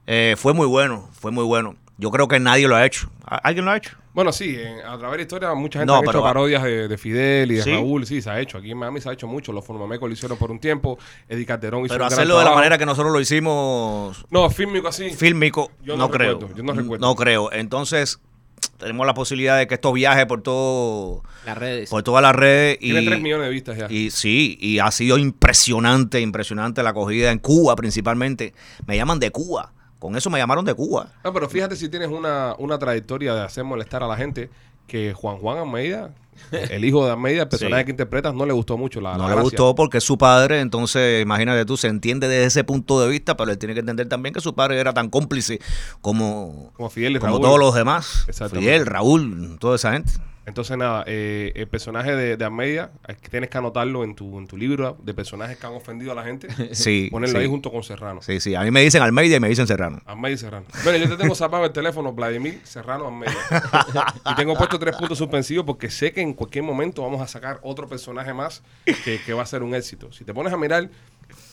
eh, 0.08 0.36
fue 0.38 0.54
muy 0.54 0.68
bueno, 0.68 1.10
fue 1.20 1.32
muy 1.32 1.44
bueno. 1.44 1.76
Yo 1.98 2.12
creo 2.12 2.28
que 2.28 2.40
nadie 2.40 2.68
lo 2.68 2.76
ha 2.76 2.86
hecho. 2.86 3.10
¿A- 3.26 3.38
¿Alguien 3.38 3.64
lo 3.66 3.72
ha 3.72 3.78
hecho? 3.78 3.92
Bueno, 4.14 4.32
sí, 4.34 4.56
en- 4.58 4.80
a 4.80 4.98
través 4.98 5.12
de 5.12 5.18
la 5.18 5.22
historia 5.24 5.54
mucha 5.54 5.80
gente 5.80 5.88
No, 5.88 5.96
ha 5.98 6.02
hecho 6.02 6.12
pero- 6.12 6.24
parodias 6.24 6.64
de, 6.64 6.88
de 6.90 6.98
Fidel 6.98 7.52
y 7.52 7.56
de 7.56 7.64
Sí. 7.64 7.72
Raúl, 7.72 8.06
sí, 8.06 8.22
se 8.22 8.30
ha 8.30 8.40
hecho. 8.40 8.58
Aquí 8.58 8.72
en 8.72 8.78
Miami 8.78 9.00
se 9.02 9.10
ha 9.10 9.14
hecho 9.14 9.28
mucho. 9.28 9.52
Los 9.54 9.66
Formamecos 9.66 10.08
lo 10.10 10.14
hicieron 10.14 10.38
por 10.38 10.52
un 10.52 10.60
tiempo. 10.60 10.98
Eddie 11.30 11.46
Calderón 11.46 11.86
hizo 11.86 11.94
Pero 11.94 12.04
un 12.06 12.10
gran 12.10 12.20
hacerlo 12.20 12.40
de 12.40 12.46
la 12.46 12.52
manera 12.56 12.78
que 12.78 12.86
nosotros 12.86 13.12
lo 13.14 13.20
hicimos 13.22 14.26
No, 14.30 14.50
fílmico 14.50 14.88
así. 14.90 15.10
fílmico, 15.12 15.72
Yo 15.84 15.96
no, 15.98 16.06
no 16.08 16.12
creo. 16.12 16.34
recuerdo, 16.34 16.56
yo 16.56 16.64
no 16.64 16.74
recuerdo. 16.74 17.16
creo. 17.16 17.52
Entonces, 17.54 18.20
tenemos 18.78 19.06
la 19.08 19.14
posibilidad 19.14 19.58
de 19.58 19.68
que 19.68 19.76
esto 19.76 19.92
viaje 19.94 20.26
por 20.26 20.42
todo 20.42 21.24
Las 21.46 21.58
redes. 21.58 21.90
por 21.90 22.04
todas 22.04 22.22
las 22.22 22.36
redes 22.36 22.78
y 22.82 22.92
Tiene 22.92 23.06
3 23.08 23.22
millones 23.22 23.48
de 23.48 23.52
vistas 23.54 23.78
ya. 23.78 23.88
Y 23.90 24.12
sí, 24.12 24.58
y 24.62 24.80
ha 24.80 24.92
sido 24.92 25.18
impresionante, 25.18 26.20
impresionante 26.22 26.84
la 26.84 26.90
acogida 26.92 27.32
en 27.32 27.40
Cuba 27.40 27.76
principalmente. 27.76 28.54
Me 28.86 28.96
llaman 28.98 29.20
de 29.20 29.32
Cuba. 29.32 29.72
Con 30.00 30.16
eso 30.16 30.30
me 30.30 30.38
llamaron 30.40 30.66
de 30.66 30.74
Cuba. 30.74 31.10
No, 31.24 31.34
pero 31.34 31.50
fíjate 31.50 31.76
si 31.76 31.90
tienes 31.90 32.10
una, 32.10 32.56
una 32.60 32.78
trayectoria 32.78 33.34
de 33.34 33.42
hacer 33.42 33.64
molestar 33.64 34.04
a 34.04 34.08
la 34.08 34.18
gente, 34.18 34.50
que 34.88 35.14
Juan 35.14 35.38
Juan 35.38 35.58
Almeida, 35.58 36.12
el 36.52 36.84
hijo 36.86 37.06
de 37.06 37.12
Almeida, 37.14 37.44
el 37.44 37.48
personaje 37.48 37.82
Sí. 37.82 37.86
que 37.86 37.92
interpretas, 37.92 38.34
no 38.36 38.46
le 38.46 38.54
gustó 38.54 38.78
mucho 38.78 39.02
la, 39.02 39.14
No 39.14 39.20
la 39.20 39.24
le 39.24 39.30
gracia. 39.36 39.44
gustó 39.44 39.74
porque 39.74 39.98
es 40.00 40.04
su 40.04 40.18
padre, 40.18 40.60
entonces 40.60 41.24
imagínate 41.24 41.66
tú, 41.66 41.76
se 41.78 41.88
entiende 41.88 42.28
desde 42.28 42.46
ese 42.46 42.64
punto 42.64 43.00
de 43.02 43.08
vista, 43.10 43.36
pero 43.38 43.50
él 43.52 43.58
tiene 43.58 43.74
que 43.74 43.80
entender 43.80 44.08
también 44.10 44.34
que 44.34 44.42
su 44.42 44.54
padre 44.54 44.80
era 44.80 44.94
tan 44.94 45.10
cómplice 45.10 45.60
como, 46.02 46.72
Como 46.76 46.90
Fidel 46.90 47.16
y 47.16 47.20
como 47.20 47.34
Raúl. 47.34 47.42
todos 47.42 47.60
los 47.60 47.74
demás. 47.74 48.28
Fidel, 48.52 48.86
Raúl, 48.86 49.58
toda 49.60 49.78
esa 49.78 49.94
gente. 49.94 50.12
Entonces, 50.46 50.78
nada, 50.78 51.04
eh, 51.08 51.52
el 51.56 51.68
personaje 51.68 52.16
de, 52.16 52.38
de 52.38 52.46
Almeida, 52.46 52.92
tienes 53.32 53.50
que 53.50 53.58
anotarlo 53.58 54.04
en 54.04 54.14
tu, 54.16 54.38
en 54.38 54.48
tu 54.48 54.58
libro 54.58 54.96
de 55.02 55.14
personajes 55.14 55.58
que 55.58 55.66
han 55.66 55.74
ofendido 55.74 56.12
a 56.12 56.16
la 56.16 56.24
gente. 56.24 56.48
Sí, 56.76 57.08
Ponerlo 57.12 57.40
sí. 57.40 57.44
ahí 57.44 57.50
junto 57.50 57.72
con 57.72 57.84
Serrano. 57.84 58.22
Sí, 58.22 58.40
sí. 58.40 58.54
A 58.54 58.62
mí 58.62 58.70
me 58.72 58.82
dicen 58.82 59.02
Almeida 59.02 59.38
y 59.38 59.40
me 59.40 59.50
dicen 59.50 59.66
Serrano. 59.66 60.02
Almeida 60.06 60.36
y 60.36 60.38
Serrano. 60.38 60.66
Bueno, 60.84 61.00
yo 61.00 61.10
te 61.10 61.18
tengo 61.18 61.34
zapado 61.36 61.66
el 61.66 61.72
teléfono, 61.72 62.14
Vladimir 62.14 62.60
Serrano 62.64 63.08
Almeida. 63.08 63.34
y 64.32 64.36
tengo 64.36 64.56
puesto 64.56 64.78
tres 64.78 64.96
puntos 64.96 65.18
suspensivos 65.18 65.66
porque 65.66 65.90
sé 65.90 66.12
que 66.12 66.22
en 66.22 66.34
cualquier 66.34 66.64
momento 66.64 67.02
vamos 67.02 67.22
a 67.22 67.28
sacar 67.28 67.60
otro 67.64 67.88
personaje 67.88 68.34
más 68.34 68.62
que, 69.04 69.20
que 69.26 69.34
va 69.34 69.44
a 69.44 69.46
ser 69.46 69.64
un 69.64 69.74
éxito. 69.74 70.12
Si 70.12 70.24
te 70.26 70.34
pones 70.34 70.54
a 70.54 70.58
mirar 70.58 70.90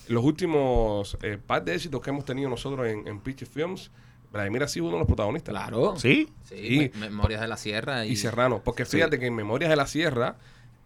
los 0.08 0.24
últimos 0.24 1.16
eh, 1.22 1.38
par 1.44 1.64
de 1.64 1.74
éxitos 1.74 2.00
que 2.00 2.10
hemos 2.10 2.24
tenido 2.24 2.50
nosotros 2.50 2.86
en, 2.86 3.06
en 3.08 3.20
Pitch 3.20 3.46
Films, 3.46 3.90
Vladimir 4.32 4.62
ha 4.62 4.68
sido 4.68 4.86
uno 4.86 4.94
de 4.94 5.00
los 5.00 5.06
protagonistas. 5.06 5.52
Claro. 5.54 5.94
¿Sí? 5.96 6.28
Sí, 6.48 6.56
Sí. 6.56 6.90
Me- 6.94 7.08
Memorias 7.10 7.40
de 7.40 7.48
la 7.48 7.56
Sierra. 7.56 8.04
Y, 8.06 8.12
Y 8.12 8.16
Serrano. 8.16 8.62
Porque 8.64 8.84
fíjate 8.84 9.18
que 9.18 9.26
en 9.26 9.34
Memorias 9.34 9.70
de 9.70 9.76
la 9.76 9.86
Sierra, 9.86 10.36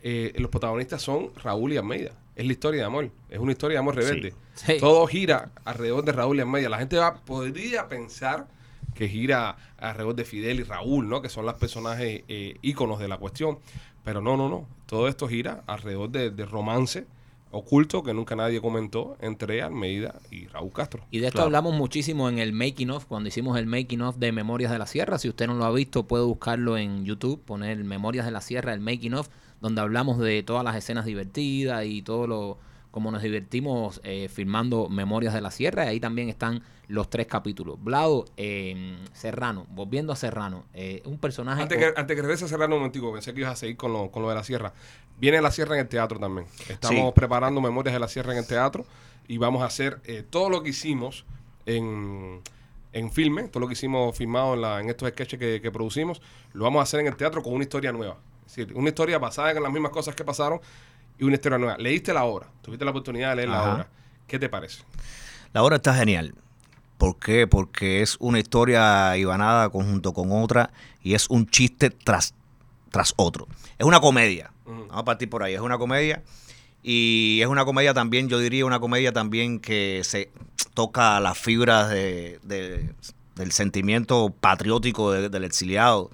eh, 0.03 0.33
los 0.37 0.51
protagonistas 0.51 1.01
son 1.03 1.31
Raúl 1.43 1.73
y 1.73 1.77
Almeida. 1.77 2.13
Es 2.35 2.45
la 2.47 2.53
historia 2.53 2.81
de 2.81 2.87
amor. 2.87 3.11
Es 3.31 3.39
una 3.39 3.53
historia 3.53 3.77
de 3.77 3.79
amor 3.79 3.97
rebelde. 3.97 4.33
Sí. 4.55 4.65
Sí. 4.75 4.77
Todo 4.81 5.07
gira 5.07 5.51
alrededor 5.65 6.05
de 6.05 6.13
Raúl 6.13 6.37
y 6.39 6.41
Almeida. 6.41 6.69
La 6.69 6.79
gente 6.79 6.97
va, 6.97 7.15
podría 7.15 7.89
pensar 7.89 8.47
que 8.95 9.09
gira 9.09 9.57
alrededor 9.79 10.15
de 10.17 10.25
Fidel 10.25 10.61
y 10.61 10.63
Raúl, 10.63 11.09
¿no? 11.09 11.21
Que 11.23 11.29
son 11.29 11.45
los 11.47 11.55
personajes 11.55 12.23
eh, 12.29 12.57
íconos 12.63 12.99
de 12.99 13.09
la 13.09 13.19
cuestión. 13.19 13.59
Pero 14.05 14.21
no, 14.21 14.37
no, 14.37 14.49
no. 14.49 14.67
Todo 14.87 15.09
esto 15.09 15.29
gira 15.29 15.63
alrededor 15.67 16.11
de, 16.11 16.31
de 16.31 16.47
romance 16.47 17.07
oculto 17.57 18.03
que 18.03 18.15
nunca 18.15 18.37
nadie 18.37 18.61
comentó 18.61 19.17
entre 19.21 19.63
Almeida 19.63 20.15
y 20.31 20.47
Raúl 20.47 20.73
Castro. 20.73 21.05
Y 21.11 21.19
de 21.19 21.27
esto 21.27 21.37
Claro. 21.37 21.47
hablamos 21.47 21.75
muchísimo 21.75 22.29
en 22.29 22.39
el 22.39 22.53
making 22.53 22.91
of, 22.91 23.07
cuando 23.07 23.29
hicimos 23.29 23.59
el 23.59 23.67
making 23.67 24.03
of 24.03 24.17
de 24.17 24.33
Memorias 24.33 24.71
de 24.71 24.79
la 24.79 24.87
Sierra. 24.87 25.19
Si 25.19 25.29
usted 25.29 25.47
no 25.47 25.55
lo 25.55 25.65
ha 25.65 25.73
visto, 25.73 26.07
puede 26.07 26.25
buscarlo 26.25 26.77
en 26.79 27.05
YouTube, 27.05 27.43
poner 27.45 27.83
Memorias 27.85 28.25
de 28.25 28.33
la 28.33 28.41
Sierra, 28.41 28.73
el 28.73 28.81
making 28.81 29.15
of, 29.15 29.29
donde 29.61 29.81
hablamos 29.81 30.19
de 30.19 30.43
todas 30.43 30.65
las 30.65 30.77
escenas 30.77 31.05
divertidas 31.05 31.85
y 31.87 32.03
todo 32.03 32.27
lo 32.27 32.59
como 32.97 33.11
nos 33.11 33.21
divertimos 33.21 34.01
eh, 34.05 34.31
filmando 34.31 34.89
Memorias 34.89 35.35
de 35.35 35.43
la 35.43 35.51
Sierra. 35.51 35.85
Y 35.85 35.89
ahí 35.89 36.01
también 36.01 36.31
están 36.31 36.63
los 36.89 37.11
tres 37.11 37.27
capítulos. 37.27 37.77
Blado, 37.79 38.25
eh, 38.39 38.97
Serrano, 39.13 39.67
volviendo 39.69 40.15
a 40.15 40.17
Serrano, 40.17 40.65
eh, 40.73 41.03
un 41.05 41.19
personaje... 41.19 41.61
Antes 41.61 41.77
que, 41.77 41.93
antes 41.95 42.17
que 42.17 42.23
regrese 42.23 42.47
a 42.47 42.49
cerrar 42.49 42.71
un 42.71 42.77
momentico, 42.77 43.13
pensé 43.13 43.35
que 43.35 43.41
ibas 43.41 43.53
a 43.53 43.57
seguir 43.57 43.77
con 43.77 43.93
lo, 43.93 44.11
con 44.11 44.23
lo 44.23 44.31
de 44.31 44.35
la 44.35 44.45
sierra. 44.45 44.73
Viene 45.19 45.41
la 45.41 45.51
sierra 45.51 45.75
en 45.75 45.81
el 45.83 45.89
teatro 45.89 46.19
también. 46.19 46.47
Estamos 46.69 47.07
Sí. 47.07 47.13
preparando 47.15 47.61
memorias 47.61 47.95
de 47.95 48.01
la 48.01 48.09
sierra 48.09 48.33
en 48.33 48.39
el 48.39 48.47
teatro 48.47 48.85
y 49.29 49.39
vamos 49.39 49.63
a 49.63 49.67
hacer 49.67 50.01
eh, 50.05 50.23
todo 50.29 50.51
lo 50.51 50.63
que 50.63 50.71
hicimos 50.71 51.25
en, 51.65 52.41
en 52.93 53.11
filme, 53.11 53.45
todo 53.49 53.61
lo 53.61 53.67
que 53.67 53.73
hicimos 53.73 54.17
filmado 54.17 54.55
en, 54.55 54.61
la, 54.61 54.81
en 54.81 54.89
estos 54.91 55.09
sketches 55.09 55.39
que, 55.39 55.61
que 55.61 55.71
producimos, 55.71 56.21
lo 56.53 56.65
vamos 56.65 56.81
a 56.81 56.83
hacer 56.85 57.01
en 57.01 57.07
el 57.07 57.17
teatro 57.17 57.43
con 57.43 57.55
una 57.55 57.65
historia 57.65 57.93
nueva. 57.93 58.17
Es 58.47 58.55
decir, 58.57 58.75
una 58.77 58.89
historia 58.91 59.19
basada 59.19 59.51
en 59.53 59.63
las 59.63 59.73
mismas 59.73 59.91
cosas 59.91 60.15
que 60.15 60.25
pasaron 60.25 60.61
y 61.19 61.25
una 61.25 61.35
historia 61.35 61.59
nueva. 61.59 61.77
Leíste 61.79 62.13
la 62.13 62.25
obra, 62.25 62.47
tuviste 62.63 62.85
la 62.85 62.91
oportunidad 62.91 63.31
de 63.31 63.37
leer 63.37 63.49
la 63.49 63.63
obra. 63.75 63.89
¿Qué 64.27 64.39
te 64.39 64.49
parece? 64.49 64.83
La 65.53 65.63
obra 65.63 65.77
está 65.77 65.95
genial. 65.95 66.35
¿Por 66.99 67.19
qué? 67.19 67.47
Porque 67.47 68.03
es 68.03 68.17
una 68.21 68.39
historia 68.39 69.17
ibanada 69.17 69.69
conjunto 69.71 70.13
con 70.13 70.31
otra 70.33 70.71
y 71.03 71.15
es 71.15 71.29
un 71.29 71.47
chiste 71.47 71.91
tras, 71.91 72.35
tras 72.91 73.13
otro. 73.17 73.47
Es 73.79 73.87
una 73.87 74.01
comedia. 74.01 74.51
Vamos 74.67 74.89
a 74.91 75.05
partir 75.05 75.29
por 75.31 75.43
ahí. 75.43 75.55
Es 75.55 75.61
una 75.61 75.79
comedia. 75.79 76.23
Y 76.83 77.41
es 77.43 77.49
una 77.49 77.65
comedia 77.65 77.95
también, 77.95 78.29
yo 78.29 78.39
diría 78.39 78.65
una 78.65 78.79
comedia 78.79 79.13
también 79.13 79.59
que 79.59 80.03
se 80.05 80.31
toca 80.75 81.19
las 81.21 81.37
fibras 81.39 81.91
de- 81.91 82.39
de- 82.45 82.95
del 83.35 83.51
sentimiento 83.53 84.33
patriótico 84.41 85.11
de- 85.13 85.29
del 85.29 85.45
exiliado, 85.45 86.11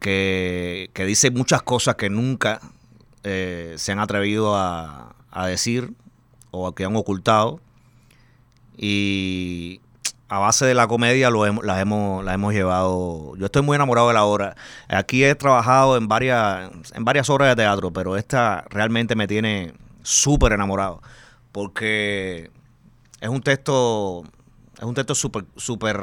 que, 0.00 0.90
que 0.94 1.04
dice 1.04 1.30
muchas 1.30 1.62
cosas 1.62 1.94
que 1.96 2.10
nunca 2.10 2.60
eh, 3.22 3.74
se 3.76 3.92
han 3.92 3.98
atrevido 4.00 4.56
a, 4.56 5.14
a 5.30 5.46
decir 5.46 5.92
o 6.50 6.72
que 6.74 6.84
han 6.84 6.96
ocultado. 6.96 7.60
Y 8.76 9.80
a 10.30 10.38
base 10.38 10.64
de 10.64 10.74
la 10.74 10.86
comedia 10.86 11.28
lo 11.28 11.44
hemos, 11.44 11.64
las, 11.64 11.80
hemos, 11.80 12.24
las 12.24 12.34
hemos 12.34 12.54
llevado. 12.54 13.34
Yo 13.36 13.46
estoy 13.46 13.62
muy 13.62 13.74
enamorado 13.74 14.06
de 14.08 14.14
la 14.14 14.24
obra. 14.24 14.54
Aquí 14.86 15.24
he 15.24 15.34
trabajado 15.34 15.96
en 15.96 16.06
varias, 16.06 16.70
en 16.94 17.04
varias 17.04 17.28
obras 17.28 17.48
de 17.48 17.62
teatro, 17.62 17.92
pero 17.92 18.16
esta 18.16 18.64
realmente 18.70 19.16
me 19.16 19.26
tiene 19.26 19.74
súper 20.02 20.52
enamorado. 20.52 21.02
Porque 21.50 22.48
es 23.20 23.28
un 23.28 23.42
texto. 23.42 24.22
Es 24.78 24.84
un 24.84 24.94
texto 24.94 25.16
súper, 25.16 25.46
súper, 25.56 26.00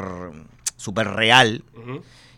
súper 0.75 1.07
real 1.07 1.63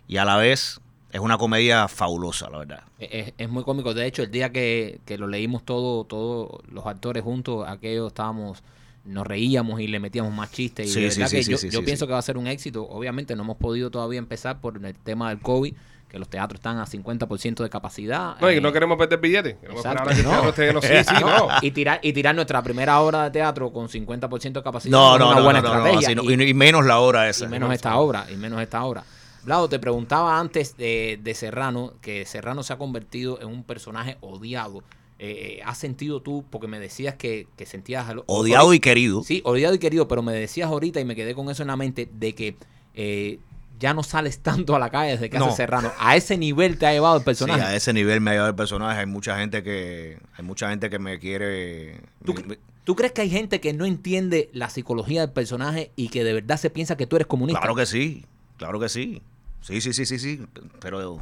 y 0.08 0.18
a 0.18 0.26
la 0.26 0.38
vez 0.38 0.80
es 1.12 1.20
una 1.20 1.40
comedia 1.40 1.88
fabulosa, 1.88 2.52
la 2.52 2.60
verdad. 2.60 2.84
Es, 3.00 3.34
es 3.36 3.50
muy 3.50 3.64
cómico. 3.64 3.96
De 3.96 4.06
hecho, 4.06 4.22
el 4.22 4.30
día 4.30 4.52
que, 4.52 5.02
que 5.06 5.18
lo 5.18 5.28
leímos 5.28 5.64
todo, 5.64 6.04
todos 6.04 6.62
los 6.70 6.86
actores 6.86 7.24
juntos, 7.24 7.68
aquello 7.68 8.08
estábamos, 8.08 8.64
nos 9.10 9.26
reíamos 9.28 9.80
y 9.82 9.88
le 9.88 10.00
metíamos 10.00 10.34
más 10.34 10.52
chistes. 10.52 10.88
Y 10.88 10.94
Sí, 10.94 11.02
de 11.02 11.12
sí, 11.12 11.20
verdad 11.20 11.30
sí, 11.32 11.36
que 11.38 11.44
sí, 11.44 11.52
yo, 11.52 11.58
sí, 11.58 11.70
yo 11.70 11.80
sí, 11.80 11.86
pienso 11.86 12.06
sí. 12.06 12.08
que 12.08 12.14
va 12.14 12.20
a 12.20 12.24
ser 12.24 12.38
un 12.38 12.48
éxito. 12.48 12.84
Obviamente 12.88 13.36
no 13.36 13.44
hemos 13.44 13.58
podido 13.58 13.90
todavía 13.92 14.20
empezar 14.20 14.62
por 14.62 14.84
el 14.84 14.96
tema 14.96 15.30
del 15.30 15.40
COVID, 15.40 15.74
que 16.08 16.18
los 16.18 16.28
teatros 16.28 16.60
están 16.60 16.80
a 16.80 16.86
50% 16.88 17.62
de 17.64 17.70
capacidad. 17.70 18.36
No, 18.42 18.50
y 18.50 18.54
que 18.54 18.58
Eh, 18.58 18.62
no 18.62 18.72
queremos 18.74 18.98
perder 18.98 19.20
billetes. 19.20 19.56
Queremos 19.62 19.86
exacto. 19.86 20.10
que 20.10 20.24
No. 20.24 20.82
Sí, 20.82 20.90
sí, 21.08 21.16
y 21.68 21.72
tirar 21.72 22.00
y 22.02 22.14
tirar 22.14 22.34
nuestra 22.36 22.64
primera 22.64 23.00
obra 23.02 23.26
de 23.26 23.32
teatro 23.32 23.72
con 23.72 23.88
50% 23.90 24.54
de 24.54 24.64
capacidad 24.64 24.92
No, 24.98 25.14
es 25.16 25.20
no, 25.20 25.28
una 25.28 25.36
no, 25.38 25.44
buena 25.44 25.62
no, 25.62 25.68
no, 25.68 25.74
no, 25.74 25.86
estrategia. 26.00 26.22
así 26.22 26.50
Y- 26.50 26.54
menos 26.54 26.86
la 26.86 27.00
hora 27.00 27.30
esa. 27.30 27.46
y 27.46 27.48
menos 27.50 27.72
esta 27.74 27.96
obra, 27.98 28.26
y 28.32 28.36
menos 28.38 28.62
esta 28.62 28.84
obra. 28.84 29.04
Vlado, 29.44 29.70
te 29.70 29.80
preguntaba 29.80 30.40
antes 30.40 30.76
de, 30.78 31.20
de 31.24 31.34
Serrano, 31.34 31.94
que 32.02 32.26
Serrano 32.26 32.62
se 32.64 32.74
ha 32.74 32.78
convertido 32.78 33.40
en 33.42 33.48
un 33.48 33.64
personaje 33.64 34.18
odiado. 34.22 34.84
Eh, 35.22 35.60
¿Has 35.66 35.78
sentido 35.78 36.22
tú, 36.22 36.46
porque 36.50 36.68
me 36.68 36.80
decías 36.80 37.16
que, 37.16 37.48
que 37.58 37.66
sentías... 37.66 38.08
al- 38.08 38.24
Odiado 38.26 38.74
y 38.74 38.80
querido. 38.80 39.22
Sí, 39.24 39.42
odiado 39.44 39.76
y 39.76 39.80
querido, 39.80 40.08
pero 40.08 40.22
me 40.24 40.32
decías 40.34 40.70
ahorita 40.70 41.00
y 41.02 41.06
me 41.06 41.16
quedé 41.16 41.36
con 41.36 41.50
eso 41.50 41.62
en 41.64 41.68
la 41.68 41.76
mente 41.76 42.08
de 42.12 42.34
que 42.36 42.56
eh, 42.96 43.40
ya 43.80 43.94
no 43.94 44.02
sales 44.04 44.40
tanto 44.44 44.76
a 44.76 44.80
la 44.80 44.90
calle 44.90 45.12
desde 45.12 45.30
que 45.30 45.38
No. 45.38 45.48
hace 45.48 45.58
Serrano. 45.58 45.92
A 46.00 46.16
ese 46.16 46.38
nivel 46.38 46.78
te 46.78 46.88
ha 46.88 46.94
llevado 46.94 47.16
el 47.18 47.22
Sí, 47.22 47.26
personaje. 47.26 47.62
a 47.62 47.76
ese 47.76 47.92
nivel 47.94 48.22
me 48.22 48.32
ha 48.32 48.34
llevado 48.36 48.50
el 48.52 48.56
personaje. 48.56 49.00
Hay 49.02 49.06
mucha 49.08 49.38
gente 49.38 49.62
que, 49.62 50.20
hay 50.38 50.46
mucha 50.46 50.70
gente 50.70 50.90
que 50.90 51.00
me 51.00 51.20
quiere. 51.20 52.00
¿Tú, 52.24 52.34
me- 52.48 52.58
tú 52.86 52.96
crees 52.96 53.12
que 53.12 53.22
hay 53.22 53.30
gente 53.30 53.60
que 53.60 53.74
no 53.74 53.86
entiende 53.86 54.50
la 54.54 54.70
psicología 54.70 55.20
del 55.22 55.32
personaje 55.34 55.92
y 55.98 56.08
que 56.08 56.24
de 56.24 56.34
verdad 56.34 56.56
se 56.58 56.70
piensa 56.70 56.96
que 56.96 57.08
tú 57.08 57.18
eres 57.18 57.28
comunista? 57.28 57.60
Claro 57.60 57.76
que 57.76 57.86
sí, 57.86 58.24
claro 58.58 58.80
que 58.80 58.88
sí. 58.88 59.22
Sí, 59.62 59.82
sí, 59.82 59.92
sí, 59.92 60.06
sí, 60.06 60.18
sí. 60.18 60.42
Pero 60.80 61.20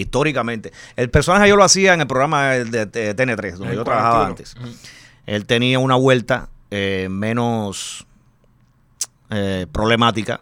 históricamente. 0.00 0.72
El 0.96 1.10
personaje 1.10 1.48
yo 1.48 1.56
lo 1.56 1.64
hacía 1.64 1.94
en 1.94 2.00
el 2.00 2.06
programa 2.06 2.50
de, 2.52 2.64
de- 2.64 2.86
de 2.86 3.16
TN3, 3.16 3.52
donde 3.56 3.70
El 3.72 3.76
yo 3.76 3.84
trabajaba 3.84 4.26
41. 4.26 4.28
antes. 4.66 4.78
Él 5.26 5.44
tenía 5.46 5.78
una 5.78 5.94
vuelta 5.96 6.48
eh, 6.70 7.08
menos 7.10 8.06
eh, 9.30 9.66
problemática. 9.72 10.40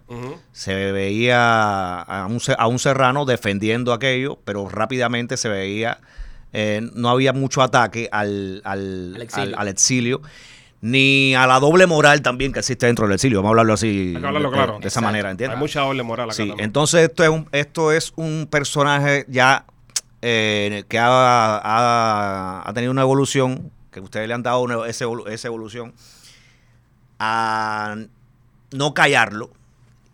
Se 0.52 0.92
veía 0.92 2.00
a 2.02 2.26
un, 2.26 2.40
a 2.56 2.66
un 2.68 2.78
serrano 2.78 3.24
defendiendo 3.24 3.92
aquello, 3.92 4.38
pero 4.44 4.68
rápidamente 4.68 5.36
se 5.36 5.48
veía, 5.48 5.98
eh, 6.52 6.88
no 6.94 7.08
había 7.10 7.32
mucho 7.32 7.62
ataque 7.62 8.08
al, 8.12 8.62
al, 8.64 9.12
Al 9.16 9.22
exilio. 9.22 9.54
al- 9.56 9.60
al 9.60 9.68
exilio, 9.68 10.22
ni 10.82 11.34
a 11.34 11.46
la 11.46 11.58
doble 11.58 11.86
moral 11.86 12.22
también 12.22 12.52
que 12.52 12.58
existe 12.60 12.86
dentro 12.86 13.06
del 13.06 13.14
exilio. 13.14 13.38
Vamos 13.38 13.48
a 13.48 13.52
hablarlo 13.52 13.72
así, 13.74 14.12
Hay 14.14 14.20
que 14.20 14.26
hablarlo 14.26 14.50
de, 14.50 14.56
claro. 14.56 14.72
de 14.74 14.78
esa 14.80 14.86
Exacto. 14.88 15.04
manera, 15.06 15.30
¿entiendes? 15.30 15.56
Hay 15.56 15.60
mucha 15.60 15.80
doble 15.80 16.02
moral 16.02 16.26
acá 16.28 16.36
Sí, 16.36 16.46
también. 16.48 16.64
entonces 16.64 17.08
esto 17.08 17.22
es 17.24 17.30
un, 17.30 17.48
esto 17.52 17.92
es 17.92 18.12
un 18.16 18.46
personaje 18.50 19.24
ya 19.28 19.64
eh, 20.22 20.84
que 20.88 20.98
ha, 20.98 21.08
ha- 21.08 22.62
ha 22.68 22.72
tenido 22.74 22.90
una 22.92 23.02
evolución, 23.02 23.70
que 23.90 24.00
ustedes 24.00 24.28
le 24.28 24.34
han 24.34 24.42
dado 24.42 24.60
una- 24.60 24.86
esa, 24.86 25.04
evolu- 25.06 25.28
esa 25.28 25.48
evolución, 25.48 25.94
a 27.18 27.96
no 28.72 28.94
callarlo 28.94 29.50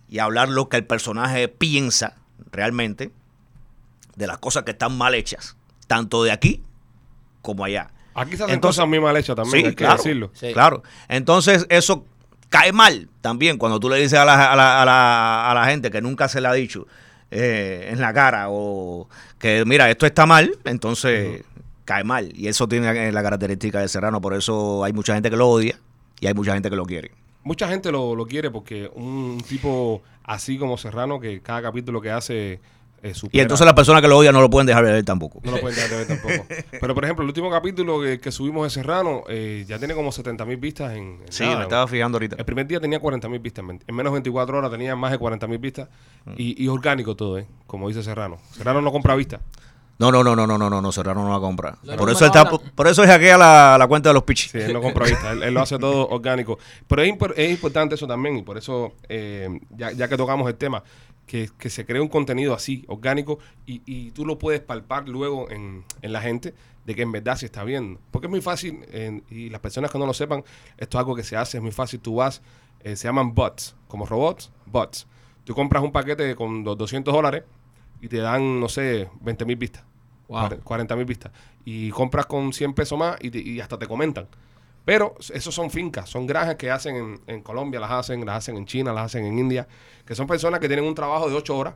y 0.09 0.19
hablar 0.19 0.49
lo 0.49 0.69
que 0.69 0.77
el 0.77 0.85
personaje 0.85 1.49
piensa 1.49 2.17
realmente 2.51 3.11
de 4.17 4.27
las 4.27 4.39
cosas 4.39 4.63
que 4.65 4.73
están 4.73 4.97
mal 4.97 5.15
hechas, 5.15 5.57
tanto 5.87 6.23
de 6.23 6.33
aquí 6.33 6.63
como 7.41 7.65
allá. 7.65 7.91
Aquí 8.15 8.37
se 8.37 8.45
hacen 8.45 8.55
Entonces- 8.55 8.79
cosas 8.79 8.89
muy 8.89 9.01
mal 9.01 9.17
hechas 9.17 9.37
también, 9.37 9.61
Sí, 9.61 9.65
hay 9.67 9.71
que 9.73 9.77
claro. 9.77 9.97
decirlo. 9.97 10.31
Sí. 10.35 10.53
Claro. 10.53 10.83
Entonces, 11.09 11.67
eso 11.69 12.05
cae 12.49 12.73
mal 12.73 13.09
también 13.21 13.57
cuando 13.59 13.81
tú 13.81 13.89
le 13.89 13.97
dices 13.97 14.19
a 14.19 14.25
la, 14.25 14.53
a 14.53 14.57
la- 14.57 14.83
a 14.83 14.85
la- 14.85 15.51
a 15.51 15.55
la 15.55 15.65
gente 15.67 15.91
que 15.91 16.01
nunca 16.03 16.29
se 16.29 16.41
le 16.41 16.49
ha 16.49 16.53
dicho 16.53 16.87
eh, 17.31 17.89
en 17.91 17.99
la 18.01 18.13
cara 18.13 18.47
o 18.51 19.09
que, 19.39 19.65
mira, 19.65 19.89
esto 19.91 20.05
está 20.05 20.27
mal, 20.27 20.55
entonces 20.65 21.43
cae 21.87 22.05
mal. 22.05 22.31
Y 22.37 22.49
eso 22.49 22.69
tiene 22.69 23.11
la 23.11 23.23
característica 23.23 23.81
de 23.81 23.89
Serrano. 23.89 24.21
Por 24.21 24.35
eso 24.35 24.85
hay 24.85 24.93
mucha 24.93 25.15
gente 25.15 25.31
que 25.31 25.37
lo 25.37 25.49
odia 25.49 25.79
y 26.21 26.27
hay 26.27 26.35
mucha 26.35 26.53
gente 26.53 26.69
que 26.69 26.77
lo 26.77 26.85
quiere. 26.85 27.11
Mucha 27.43 27.67
gente 27.69 27.91
lo, 27.91 28.15
lo 28.15 28.27
quiere 28.27 28.51
porque 28.51 28.91
un 28.95 29.43
tipo 29.49 30.03
así 30.25 30.59
como 30.59 30.77
Serrano, 30.77 31.19
que 31.21 31.41
cada 31.41 31.63
capítulo 31.63 32.01
que 32.03 32.11
hace 32.11 32.61
eh, 33.03 33.13
Y 33.33 33.41
entonces 33.41 33.65
las 33.65 33.75
personas 33.75 34.01
que 34.03 34.09
lo 34.09 34.17
odian 34.19 34.33
no 34.33 34.41
lo 34.41 34.49
pueden 34.49 34.67
dejar 34.67 34.85
de 34.87 34.93
ver 34.93 35.05
tampoco. 35.05 35.41
No 35.43 35.51
lo 35.53 35.61
pueden 35.61 35.75
dejar 35.77 35.91
de 35.91 35.97
ver 35.97 36.07
tampoco. 36.07 36.47
Pero, 36.81 36.95
por 36.95 37.05
ejemplo, 37.05 37.23
el 37.25 37.29
último 37.29 37.51
capítulo 37.51 38.01
que, 38.01 38.21
que 38.21 38.31
subimos 38.33 38.65
de 38.65 38.71
Serrano 38.71 39.25
eh, 39.29 39.65
ya 39.67 39.79
tiene 39.79 39.95
como 39.95 40.13
70 40.13 40.45
mil 40.45 40.57
vistas 40.57 40.93
en, 40.93 41.21
en 41.27 41.33
Sí, 41.33 41.45
nada. 41.45 41.57
me 41.57 41.63
estaba 41.65 41.87
fijando 41.89 42.17
ahorita. 42.17 42.37
El 42.39 42.45
primer 42.45 42.67
día 42.67 42.81
tenía 42.81 43.01
40 43.01 43.29
mil 43.29 43.41
vistas. 43.41 43.65
En 43.69 43.81
en 43.87 43.95
menos 43.95 44.13
de 44.13 44.17
24 44.19 44.59
horas 44.59 44.71
tenía 44.71 44.95
más 44.97 45.11
de 45.11 45.19
40 45.19 45.47
mil 45.49 45.59
vistas. 45.59 45.89
Mm. 46.25 46.33
Y, 46.37 46.65
y 46.65 46.69
orgánico 46.69 47.17
todo, 47.17 47.39
¿eh? 47.39 47.47
Como 47.67 47.89
dice 47.89 48.03
Serrano. 48.03 48.39
Serrano 48.53 48.81
no 48.81 48.93
compra 48.93 49.15
vistas. 49.17 49.41
No, 49.99 50.11
no, 50.11 50.25
no, 50.25 50.35
no, 50.35 50.47
no, 50.49 50.59
no, 50.59 50.69
no, 50.69 50.81
no, 50.83 50.91
Serrano 50.91 51.23
no 51.23 51.33
la 51.33 51.39
compra. 51.39 51.77
Los 51.83 51.97
Por 51.97 52.09
números 52.09 52.17
eso, 52.23 52.27
está, 52.27 52.45
por 52.51 52.89
eso 52.89 53.05
es 53.05 53.11
hackea 53.11 53.39
la, 53.39 53.77
la 53.79 53.87
cuenta 53.87 54.09
de 54.09 54.15
los 54.15 54.25
pichis. 54.25 54.51
Sí, 54.51 54.59
él 54.59 54.73
no 54.73 54.81
compra 54.81 55.05
vistas. 55.07 55.33
Él, 55.33 55.43
él 55.45 55.55
lo 55.55 55.61
hace 55.61 55.79
todo 55.79 56.09
orgánico. 56.11 56.59
Pero 56.89 57.03
es, 57.03 57.13
impor- 57.13 57.35
es 57.37 57.51
importante 57.51 57.95
eso 57.95 58.07
también. 58.09 58.37
Y 58.39 58.43
por 58.43 58.59
eso, 58.59 58.95
eh, 59.09 59.49
ya, 59.77 59.93
ya 59.93 60.09
que 60.09 60.17
tocamos 60.17 60.49
el 60.49 60.57
tema, 60.57 60.83
que, 61.27 61.49
que 61.59 61.71
se 61.71 61.87
cree 61.87 62.01
un 62.01 62.09
contenido 62.09 62.55
así, 62.55 62.85
orgánico, 62.89 63.39
y, 63.67 63.83
y 63.87 64.11
tú 64.11 64.27
lo 64.27 64.39
puedes 64.39 64.61
palpar 64.61 65.09
luego 65.09 65.51
en, 65.51 65.85
en 66.03 66.13
la 66.13 66.21
gente 66.21 66.55
de 66.85 66.95
que 66.95 67.03
en 67.03 67.13
verdad 67.13 67.37
se 67.37 67.47
está 67.47 67.65
viendo. 67.65 68.01
Porque 68.11 68.27
es 68.27 68.31
muy 68.31 68.41
fácil, 68.41 68.81
eh, 68.89 69.21
y 69.31 69.49
las 69.51 69.61
personas 69.61 69.91
que 69.91 69.99
no 69.99 70.07
lo 70.07 70.15
sepan, 70.15 70.45
esto 70.77 70.99
es 70.99 71.01
algo 71.01 71.15
que 71.15 71.23
se 71.23 71.37
hace, 71.37 71.59
es 71.59 71.63
muy 71.63 71.73
fácil. 71.73 72.01
Tú 72.01 72.17
vas, 72.17 72.43
eh, 72.81 72.97
se 72.97 73.09
llaman 73.09 73.35
bots, 73.35 73.77
como 73.89 74.05
robots, 74.05 74.51
bots. 74.67 75.07
Tú 75.45 75.55
compras 75.55 75.83
un 75.83 75.93
paquete 75.93 76.35
con 76.37 76.65
los 76.65 76.77
200 76.77 77.13
dólares 77.15 77.45
y 78.01 78.09
te 78.09 78.19
dan, 78.19 78.61
no 78.61 78.69
sé, 78.69 79.09
20 79.21 79.45
mil 79.45 79.57
vistas. 79.57 79.85
Wow. 80.29 80.61
40 80.65 80.97
mil 80.97 81.05
vistas. 81.05 81.31
Y 81.65 81.91
compras 81.91 82.27
con 82.27 82.53
100 82.53 82.75
pesos 82.75 82.99
más 82.99 83.17
y, 83.21 83.31
te- 83.31 83.39
y 83.41 83.61
hasta 83.61 83.79
te 83.79 83.87
comentan. 83.87 84.27
Pero 84.85 85.15
esos 85.33 85.55
son 85.55 85.71
fincas, 85.71 86.09
son 86.09 86.27
granjas 86.27 86.57
que 86.57 86.71
hacen 86.71 86.97
en, 86.97 87.21
en 87.27 87.43
Colombia, 87.43 87.79
las 87.79 87.93
hacen, 87.93 88.25
las 88.27 88.39
hacen 88.39 88.57
en 88.57 88.67
China, 88.67 88.93
las 88.93 89.07
hacen 89.07 89.25
en 89.25 89.39
India, 89.39 89.69
que 90.05 90.15
son 90.15 90.27
personas 90.27 90.59
que 90.61 90.67
tienen 90.67 90.85
un 90.85 90.95
trabajo 90.95 91.29
de 91.29 91.37
8 91.37 91.57
horas, 91.57 91.75